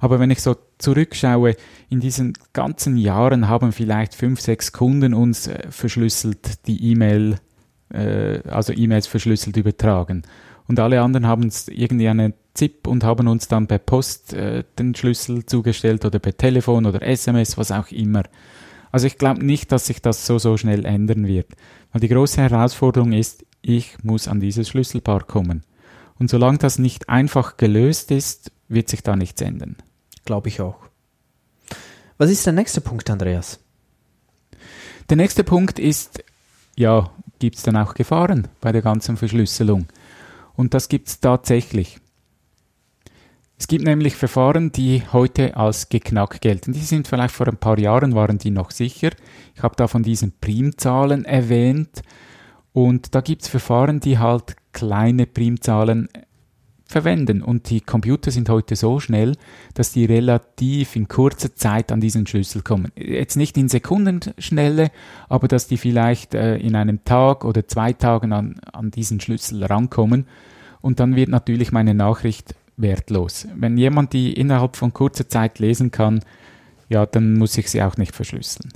Aber 0.00 0.18
wenn 0.18 0.30
ich 0.30 0.42
so 0.42 0.56
zurückschaue, 0.78 1.54
in 1.88 2.00
diesen 2.00 2.34
ganzen 2.52 2.96
Jahren 2.96 3.48
haben 3.48 3.72
vielleicht 3.72 4.14
fünf, 4.14 4.40
sechs 4.40 4.72
Kunden 4.72 5.14
uns 5.14 5.46
äh, 5.46 5.68
verschlüsselt 5.70 6.66
die 6.66 6.90
E-Mail, 6.90 7.36
äh, 7.92 8.40
also 8.48 8.72
E-Mails 8.72 9.06
verschlüsselt 9.06 9.56
übertragen. 9.56 10.22
Und 10.68 10.78
alle 10.78 11.00
anderen 11.00 11.26
haben 11.26 11.46
es 11.46 11.68
irgendwie 11.68 12.08
eine 12.08 12.34
ZIP 12.54 12.86
und 12.86 13.02
haben 13.02 13.28
uns 13.28 13.48
dann 13.48 13.66
per 13.66 13.78
Post 13.78 14.34
den 14.78 14.94
Schlüssel 14.94 15.44
zugestellt 15.44 16.04
oder 16.04 16.18
per 16.18 16.36
Telefon 16.36 16.86
oder 16.86 17.02
SMS, 17.02 17.58
was 17.58 17.72
auch 17.72 17.90
immer. 17.90 18.22
Also 18.92 19.06
ich 19.06 19.18
glaube 19.18 19.44
nicht, 19.44 19.72
dass 19.72 19.86
sich 19.86 20.00
das 20.02 20.26
so, 20.26 20.38
so 20.38 20.56
schnell 20.56 20.84
ändern 20.84 21.26
wird. 21.26 21.48
Weil 21.92 22.00
die 22.00 22.08
große 22.08 22.40
Herausforderung 22.40 23.12
ist, 23.12 23.44
ich 23.60 24.02
muss 24.02 24.28
an 24.28 24.40
dieses 24.40 24.68
Schlüsselpaar 24.68 25.24
kommen. 25.24 25.64
Und 26.18 26.30
solange 26.30 26.58
das 26.58 26.78
nicht 26.78 27.08
einfach 27.08 27.56
gelöst 27.56 28.10
ist, 28.10 28.52
wird 28.68 28.88
sich 28.88 29.02
da 29.02 29.16
nichts 29.16 29.40
ändern. 29.40 29.76
Glaube 30.24 30.48
ich 30.48 30.60
auch. 30.60 30.76
Was 32.18 32.30
ist 32.30 32.46
der 32.46 32.52
nächste 32.52 32.80
Punkt, 32.80 33.10
Andreas? 33.10 33.60
Der 35.08 35.16
nächste 35.16 35.44
Punkt 35.44 35.78
ist, 35.78 36.22
ja, 36.76 37.10
gibt 37.38 37.56
es 37.56 37.62
dann 37.62 37.76
auch 37.76 37.94
Gefahren 37.94 38.48
bei 38.60 38.72
der 38.72 38.82
ganzen 38.82 39.16
Verschlüsselung? 39.16 39.86
Und 40.54 40.74
das 40.74 40.88
gibt 40.88 41.08
es 41.08 41.20
tatsächlich. 41.20 41.98
Es 43.62 43.68
gibt 43.68 43.84
nämlich 43.84 44.16
Verfahren, 44.16 44.72
die 44.72 45.04
heute 45.12 45.56
als 45.56 45.88
geknackt 45.88 46.40
gelten. 46.40 46.72
Die 46.72 46.80
sind 46.80 47.06
vielleicht 47.06 47.32
vor 47.32 47.46
ein 47.46 47.58
paar 47.58 47.78
Jahren 47.78 48.12
waren 48.12 48.36
die 48.36 48.50
noch 48.50 48.72
sicher. 48.72 49.10
Ich 49.54 49.62
habe 49.62 49.76
da 49.76 49.86
von 49.86 50.02
diesen 50.02 50.32
Primzahlen 50.40 51.24
erwähnt. 51.24 52.02
Und 52.72 53.14
da 53.14 53.20
gibt 53.20 53.42
es 53.42 53.48
Verfahren, 53.48 54.00
die 54.00 54.18
halt 54.18 54.56
kleine 54.72 55.26
Primzahlen 55.26 56.08
verwenden. 56.86 57.40
Und 57.40 57.70
die 57.70 57.80
Computer 57.80 58.32
sind 58.32 58.48
heute 58.48 58.74
so 58.74 58.98
schnell, 58.98 59.36
dass 59.74 59.92
die 59.92 60.06
relativ 60.06 60.96
in 60.96 61.06
kurzer 61.06 61.54
Zeit 61.54 61.92
an 61.92 62.00
diesen 62.00 62.26
Schlüssel 62.26 62.62
kommen. 62.62 62.90
Jetzt 62.96 63.36
nicht 63.36 63.56
in 63.56 63.68
Sekundenschnelle, 63.68 64.90
aber 65.28 65.46
dass 65.46 65.68
die 65.68 65.76
vielleicht 65.76 66.34
äh, 66.34 66.56
in 66.56 66.74
einem 66.74 67.04
Tag 67.04 67.44
oder 67.44 67.68
zwei 67.68 67.92
Tagen 67.92 68.32
an, 68.32 68.60
an 68.72 68.90
diesen 68.90 69.20
Schlüssel 69.20 69.62
rankommen. 69.62 70.26
Und 70.80 70.98
dann 70.98 71.14
wird 71.14 71.28
natürlich 71.28 71.70
meine 71.70 71.94
Nachricht 71.94 72.56
wertlos. 72.76 73.46
Wenn 73.54 73.76
jemand 73.76 74.12
die 74.12 74.32
innerhalb 74.32 74.76
von 74.76 74.92
kurzer 74.92 75.28
Zeit 75.28 75.58
lesen 75.58 75.90
kann, 75.90 76.24
ja, 76.88 77.06
dann 77.06 77.34
muss 77.34 77.56
ich 77.56 77.70
sie 77.70 77.82
auch 77.82 77.96
nicht 77.96 78.14
verschlüsseln. 78.14 78.72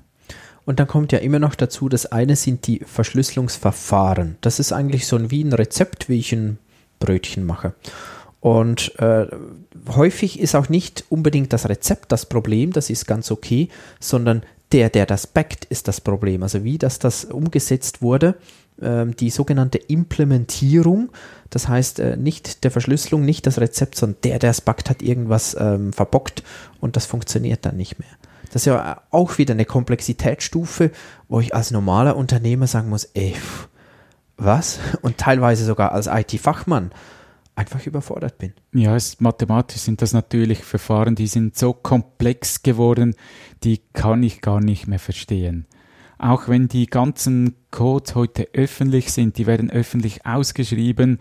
Und 0.65 0.81
dann 0.81 0.89
kommt 0.89 1.13
ja 1.13 1.21
immer 1.21 1.39
noch 1.39 1.55
dazu, 1.55 1.89
das 1.89 2.07
eine 2.07 2.35
sind 2.35 2.67
die 2.67 2.81
Verschlüsselungsverfahren. 2.85 4.37
Das 4.41 4.59
ist 4.59 4.73
eigentlich 4.73 5.07
so 5.07 5.31
wie 5.31 5.45
ein 5.45 5.53
Rezept, 5.53 6.09
wie 6.09 6.19
ich 6.19 6.33
ein 6.33 6.59
Brötchen 6.99 7.45
mache. 7.45 7.75
Und 8.41 8.99
äh, 8.99 9.27
häufig 9.89 10.41
ist 10.41 10.55
auch 10.55 10.69
nicht 10.69 11.05
unbedingt 11.09 11.53
das 11.53 11.69
Rezept 11.69 12.13
das 12.13 12.27
Problem, 12.27 12.73
das 12.73 12.91
ist 12.91 13.07
ganz 13.07 13.31
okay, 13.31 13.69
sondern 14.01 14.43
der, 14.73 14.91
der 14.91 15.07
das 15.07 15.27
backt, 15.27 15.65
ist 15.67 15.89
das 15.89 16.01
Problem. 16.01 16.43
Also 16.43 16.65
wie 16.65 16.79
das, 16.79 16.99
das 16.99 17.25
umgesetzt 17.25 18.03
wurde, 18.03 18.35
die 18.79 19.31
sogenannte 19.31 19.79
Implementierung, 19.79 21.11
das 21.51 21.69
heißt 21.69 22.01
äh, 22.01 22.17
nicht 22.17 22.65
der 22.65 22.71
Verschlüsselung, 22.71 23.25
nicht 23.25 23.47
das 23.47 23.59
Rezept, 23.59 23.97
sondern 23.97 24.21
der, 24.23 24.39
der 24.39 24.51
es 24.51 24.61
backt, 24.61 24.91
hat 24.91 25.03
irgendwas 25.03 25.57
ähm, 25.59 25.93
verbockt 25.93 26.43
und 26.81 26.97
das 26.97 27.07
funktioniert 27.07 27.65
dann 27.65 27.77
nicht 27.77 27.99
mehr. 27.99 28.09
Das 28.53 28.63
ist 28.63 28.67
ja 28.67 29.03
auch 29.11 29.39
wieder 29.39 29.55
eine 29.55 29.65
Komplexitätsstufe, 29.65 30.91
wo 31.29 31.41
ich 31.41 31.55
als 31.55 31.71
normaler 31.71 32.17
Unternehmer 32.17 32.67
sagen 32.67 32.89
muss, 32.89 33.05
ey, 33.15 33.35
was? 34.37 34.79
Und 35.03 35.19
teilweise 35.19 35.65
sogar 35.65 35.93
als 35.93 36.07
IT-Fachmann 36.07 36.91
einfach 37.55 37.85
überfordert 37.87 38.39
bin. 38.39 38.53
Ja, 38.73 38.95
es, 38.95 39.21
mathematisch 39.21 39.81
sind 39.81 40.03
das 40.03 40.13
natürlich 40.13 40.63
Verfahren, 40.63 41.15
die 41.15 41.27
sind 41.27 41.57
so 41.57 41.73
komplex 41.73 42.63
geworden, 42.63 43.15
die 43.65 43.81
kann 43.95 44.23
ich 44.23 44.43
gar 44.43 44.61
nicht 44.61 44.87
mehr 44.87 44.99
verstehen. 44.99 45.67
Auch 46.19 46.49
wenn 46.49 46.69
die 46.69 46.87
ganzen 46.87 47.55
Codes 47.71 48.15
heute 48.15 48.49
öffentlich 48.53 49.13
sind, 49.13 49.39
die 49.39 49.47
werden 49.47 49.71
öffentlich 49.71 50.25
ausgeschrieben, 50.25 51.19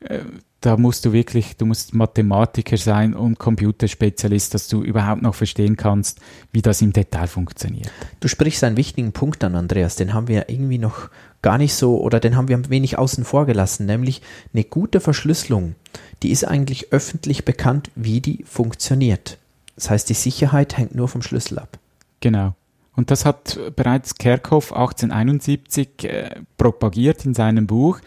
äh, 0.00 0.20
da 0.60 0.76
musst 0.76 1.06
du 1.06 1.12
wirklich, 1.12 1.56
du 1.56 1.64
musst 1.64 1.94
Mathematiker 1.94 2.76
sein 2.76 3.14
und 3.14 3.38
Computerspezialist, 3.38 4.52
dass 4.52 4.68
du 4.68 4.82
überhaupt 4.82 5.22
noch 5.22 5.34
verstehen 5.34 5.76
kannst, 5.76 6.20
wie 6.52 6.60
das 6.60 6.82
im 6.82 6.92
Detail 6.92 7.28
funktioniert. 7.28 7.90
Du 8.20 8.28
sprichst 8.28 8.62
einen 8.64 8.76
wichtigen 8.76 9.12
Punkt 9.12 9.42
an, 9.42 9.54
Andreas, 9.54 9.96
den 9.96 10.12
haben 10.12 10.28
wir 10.28 10.50
irgendwie 10.50 10.78
noch 10.78 11.08
gar 11.40 11.56
nicht 11.56 11.74
so 11.74 11.98
oder 11.98 12.20
den 12.20 12.36
haben 12.36 12.48
wir 12.48 12.58
ein 12.58 12.68
wenig 12.68 12.98
außen 12.98 13.24
vor 13.24 13.46
gelassen, 13.46 13.86
nämlich 13.86 14.20
eine 14.52 14.64
gute 14.64 15.00
Verschlüsselung, 15.00 15.76
die 16.22 16.30
ist 16.30 16.44
eigentlich 16.44 16.92
öffentlich 16.92 17.46
bekannt, 17.46 17.90
wie 17.94 18.20
die 18.20 18.44
funktioniert. 18.44 19.38
Das 19.76 19.88
heißt, 19.88 20.10
die 20.10 20.14
Sicherheit 20.14 20.76
hängt 20.76 20.94
nur 20.94 21.08
vom 21.08 21.22
Schlüssel 21.22 21.58
ab. 21.58 21.78
Genau. 22.20 22.54
Und 22.96 23.10
das 23.10 23.24
hat 23.24 23.58
bereits 23.76 24.16
Kerkhoff 24.16 24.72
1871 24.72 26.04
äh, 26.04 26.30
propagiert 26.56 27.24
in 27.24 27.34
seinem 27.34 27.66
Buch 27.66 28.00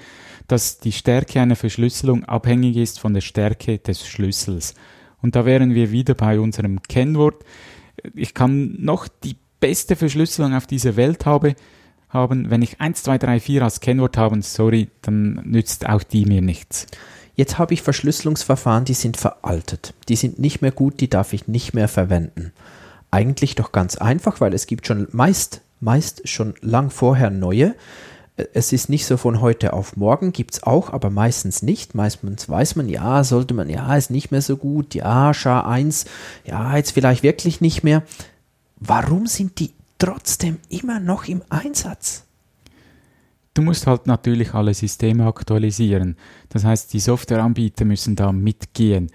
dass 0.48 0.80
die 0.80 0.92
Stärke 0.92 1.42
einer 1.42 1.56
Verschlüsselung 1.56 2.26
abhängig 2.26 2.78
ist 2.78 3.00
von 3.00 3.14
der 3.14 3.22
Stärke 3.22 3.80
des 3.80 4.06
Schlüssels. 4.06 4.74
Und 5.22 5.36
da 5.36 5.46
wären 5.46 5.74
wir 5.74 5.92
wieder 5.92 6.14
bei 6.16 6.40
unserem 6.40 6.82
Kennwort. 6.84 7.44
Ich 8.14 8.34
kann 8.34 8.76
noch 8.80 9.08
die 9.08 9.38
beste 9.60 9.96
Verschlüsselung 9.96 10.54
auf 10.54 10.68
dieser 10.68 10.96
Welt 10.96 11.26
habe, 11.26 11.56
haben. 12.10 12.50
Wenn 12.50 12.62
ich 12.62 12.82
1, 12.82 13.04
2, 13.04 13.18
3, 13.18 13.40
4 13.40 13.64
als 13.64 13.80
Kennwort 13.80 14.18
habe, 14.18 14.42
sorry, 14.42 14.90
dann 15.02 15.42
nützt 15.46 15.88
auch 15.88 16.04
die 16.04 16.26
mir 16.26 16.42
nichts. 16.42 16.88
Jetzt 17.36 17.58
habe 17.58 17.74
ich 17.74 17.82
Verschlüsselungsverfahren, 17.82 18.86
die 18.86 18.94
sind 18.94 19.18
veraltet. 19.18 19.94
Die 20.10 20.16
sind 20.16 20.38
nicht 20.38 20.62
mehr 20.62 20.72
gut, 20.72 21.00
die 21.00 21.10
darf 21.10 21.34
ich 21.34 21.48
nicht 21.48 21.74
mehr 21.74 21.88
verwenden. 21.88 22.52
Eigentlich 23.14 23.56
doch 23.56 23.72
ganz 23.72 23.96
einfach, 23.96 24.42
weil 24.42 24.54
es 24.54 24.66
gibt 24.66 24.88
schon 24.88 25.08
meist, 25.12 25.62
meist 25.80 26.28
schon 26.28 26.56
lang 26.62 26.90
vorher 26.90 27.30
neue 27.30 27.76
es 28.36 28.74
ist 28.74 28.90
nicht 28.90 29.06
so 29.06 29.18
von 29.18 29.42
heute 29.42 29.74
auf 29.74 29.96
morgen, 29.96 30.32
gibt 30.32 30.56
es 30.56 30.64
auch, 30.64 30.92
aber 30.92 31.10
meistens 31.10 31.62
nicht. 31.62 31.94
Meistens 31.94 32.50
weiß 32.50 32.76
man, 32.76 32.90
ja, 32.90 33.24
sollte 33.24 33.54
man, 33.54 33.70
ja, 33.70 33.96
ist 33.96 34.10
nicht 34.10 34.32
mehr 34.32 34.42
so 34.42 34.58
gut, 34.58 34.96
ja, 34.96 35.34
SHA 35.34 35.62
1, 35.62 36.06
ja, 36.46 36.76
jetzt 36.76 36.92
vielleicht 36.92 37.22
wirklich 37.22 37.62
nicht 37.62 37.84
mehr. 37.84 38.04
Warum 38.80 39.28
sind 39.28 39.60
die 39.60 39.72
trotzdem 40.00 40.58
immer 40.70 41.00
noch 41.00 41.28
im 41.28 41.44
Einsatz? 41.50 42.24
Du 43.54 43.62
musst 43.62 43.86
halt 43.86 44.08
natürlich 44.08 44.56
alle 44.56 44.74
Systeme 44.74 45.28
aktualisieren. 45.28 46.18
Das 46.50 46.64
heißt, 46.66 46.92
die 46.92 47.00
Softwareanbieter 47.00 47.86
müssen 47.86 48.16
da 48.16 48.32
mitgehen. 48.32 49.12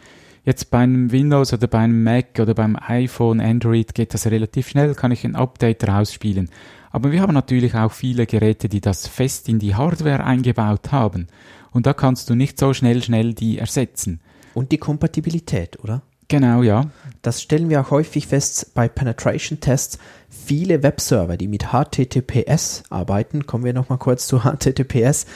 Jetzt 0.49 0.71
bei 0.71 0.79
einem 0.79 1.13
Windows 1.13 1.53
oder 1.53 1.67
beim 1.67 2.03
Mac 2.03 2.39
oder 2.41 2.55
beim 2.55 2.75
iPhone, 2.81 3.39
Android 3.39 3.95
geht 3.95 4.15
das 4.15 4.25
relativ 4.29 4.71
schnell, 4.71 4.95
kann 4.95 5.13
ich 5.13 5.27
ein 5.27 5.37
Update 5.37 5.87
rausspielen. 5.87 6.49
Aber 6.91 7.13
wir 7.13 7.21
haben 7.21 7.35
natürlich 7.35 7.75
auch 7.75 7.93
viele 7.93 8.25
Geräte, 8.25 8.71
die 8.71 8.81
das 8.81 9.07
fest 9.07 9.51
in 9.51 9.59
die 9.59 9.75
Hardware 9.75 10.25
eingebaut 10.25 10.91
haben. 10.91 11.27
Und 11.71 11.85
da 11.85 11.93
kannst 11.93 12.31
du 12.31 12.35
nicht 12.35 12.59
so 12.59 12.73
schnell, 12.73 13.03
schnell 13.03 13.35
die 13.35 13.59
ersetzen. 13.59 14.21
Und 14.55 14.73
die 14.73 14.79
Kompatibilität, 14.79 15.81
oder? 15.85 16.01
Genau, 16.29 16.63
ja. 16.63 16.87
Das 17.21 17.43
stellen 17.43 17.69
wir 17.69 17.83
auch 17.83 17.91
häufig 17.91 18.27
fest 18.27 18.73
bei 18.73 18.89
Penetration 18.89 19.61
Tests. 19.61 19.99
Viele 20.31 20.83
Webserver, 20.83 21.37
die 21.37 21.49
mit 21.49 21.73
HTTPS 21.73 22.85
arbeiten, 22.89 23.45
kommen 23.45 23.65
wir 23.65 23.75
nochmal 23.75 23.99
kurz 23.99 24.27
zu 24.27 24.41
HTTPS, 24.41 25.27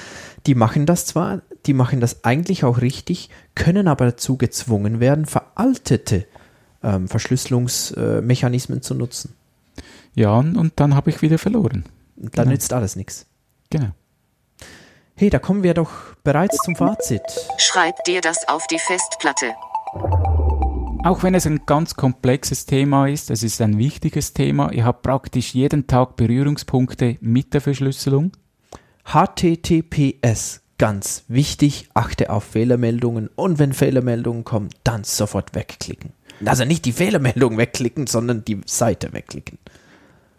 die 0.46 0.54
machen 0.54 0.86
das 0.86 1.04
zwar, 1.04 1.42
die 1.66 1.74
machen 1.74 2.00
das 2.00 2.24
eigentlich 2.24 2.64
auch 2.64 2.80
richtig, 2.80 3.30
können 3.54 3.88
aber 3.88 4.06
dazu 4.06 4.36
gezwungen 4.36 5.00
werden, 5.00 5.26
veraltete 5.26 6.26
ähm, 6.82 7.08
Verschlüsselungsmechanismen 7.08 8.82
zu 8.82 8.94
nutzen. 8.94 9.34
Ja, 10.14 10.38
und 10.38 10.72
dann 10.76 10.94
habe 10.94 11.10
ich 11.10 11.22
wieder 11.22 11.38
verloren. 11.38 11.84
Dann 12.16 12.30
genau. 12.30 12.50
nützt 12.50 12.72
alles 12.72 12.96
nichts. 12.96 13.26
Genau. 13.70 13.90
Hey, 15.14 15.30
da 15.30 15.38
kommen 15.38 15.62
wir 15.62 15.74
doch 15.74 15.90
bereits 16.24 16.56
zum 16.64 16.76
Fazit. 16.76 17.22
Schreib 17.58 18.02
dir 18.04 18.20
das 18.20 18.48
auf 18.48 18.66
die 18.66 18.78
Festplatte. 18.78 19.54
Auch 21.04 21.22
wenn 21.22 21.34
es 21.34 21.46
ein 21.46 21.66
ganz 21.66 21.96
komplexes 21.96 22.64
Thema 22.64 23.08
ist, 23.08 23.30
es 23.30 23.42
ist 23.42 23.60
ein 23.60 23.76
wichtiges 23.78 24.34
Thema. 24.34 24.70
Ihr 24.72 24.84
habt 24.84 25.02
praktisch 25.02 25.52
jeden 25.54 25.86
Tag 25.86 26.16
Berührungspunkte 26.16 27.18
mit 27.20 27.54
der 27.54 27.60
Verschlüsselung. 27.60 28.32
HTTPS, 29.04 30.61
ganz 30.82 31.22
wichtig, 31.28 31.88
achte 31.94 32.28
auf 32.28 32.42
Fehlermeldungen 32.42 33.30
und 33.36 33.60
wenn 33.60 33.72
Fehlermeldungen 33.72 34.42
kommen, 34.42 34.68
dann 34.82 35.04
sofort 35.04 35.54
wegklicken. 35.54 36.10
Also 36.44 36.64
nicht 36.64 36.84
die 36.86 36.92
Fehlermeldung 36.92 37.56
wegklicken, 37.56 38.08
sondern 38.08 38.44
die 38.44 38.62
Seite 38.66 39.12
wegklicken. 39.12 39.58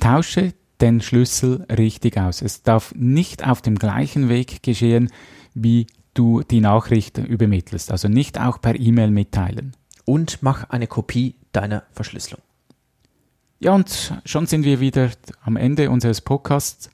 Tausche 0.02 0.54
den 0.82 1.00
Schlüssel 1.00 1.66
richtig 1.72 2.18
aus. 2.18 2.42
Es 2.42 2.62
darf 2.62 2.94
nicht 2.94 3.48
auf 3.48 3.62
dem 3.62 3.80
gleichen 3.80 4.28
Weg 4.28 4.64
geschehen, 4.64 5.14
wie 5.54 5.88
du 6.14 6.44
die 6.44 6.60
Nachricht 6.60 7.20
übermittelst. 7.20 7.90
Also 7.90 8.10
nicht 8.10 8.38
auch 8.38 8.60
per 8.60 8.78
E-Mail 8.78 9.12
mitteilen. 9.12 9.78
Und 10.04 10.40
mach 10.42 10.70
eine 10.70 10.88
Kopie 10.88 11.36
deiner 11.54 11.84
Verschlüsselung. 11.94 12.42
Ja, 13.60 13.74
und 13.74 14.14
schon 14.26 14.46
sind 14.48 14.66
wir 14.66 14.82
wieder 14.82 15.10
am 15.46 15.56
Ende 15.56 15.90
unseres 15.90 16.20
Podcasts. 16.20 16.90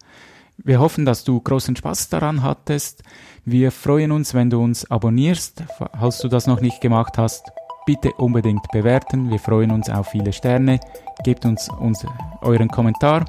Wir 0.63 0.79
hoffen, 0.79 1.05
dass 1.05 1.23
du 1.23 1.39
großen 1.39 1.75
Spaß 1.75 2.09
daran 2.09 2.43
hattest. 2.43 3.03
Wir 3.51 3.71
freuen 3.71 4.11
uns, 4.11 4.33
wenn 4.33 4.49
du 4.49 4.61
uns 4.61 4.89
abonnierst, 4.91 5.63
falls 5.97 6.19
du 6.19 6.27
das 6.27 6.45
noch 6.45 6.61
nicht 6.61 6.81
gemacht 6.81 7.17
hast 7.17 7.51
bitte 7.89 8.13
unbedingt 8.17 8.69
bewerten. 8.71 9.31
Wir 9.31 9.39
freuen 9.39 9.71
uns 9.71 9.89
auf 9.89 10.09
viele 10.09 10.31
Sterne. 10.31 10.79
Gebt 11.23 11.43
uns, 11.43 11.69
uns 11.79 12.05
euren 12.41 12.67
Kommentar. 12.67 13.25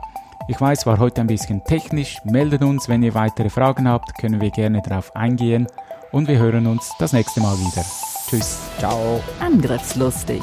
Ich 0.48 0.60
weiß, 0.60 0.84
war 0.84 0.98
heute 0.98 1.22
ein 1.22 1.28
bisschen 1.28 1.64
technisch. 1.64 2.18
Meldet 2.24 2.62
uns, 2.62 2.86
wenn 2.86 3.02
ihr 3.02 3.14
weitere 3.14 3.48
Fragen 3.48 3.88
habt, 3.88 4.18
können 4.18 4.38
wir 4.42 4.50
gerne 4.50 4.82
darauf 4.82 5.16
eingehen. 5.16 5.66
Und 6.12 6.28
wir 6.28 6.38
hören 6.38 6.66
uns 6.66 6.92
das 6.98 7.14
nächste 7.14 7.40
Mal 7.40 7.56
wieder. 7.58 7.86
Tschüss. 8.28 8.58
Ciao. 8.78 9.22
Angriffslustig. 9.40 10.42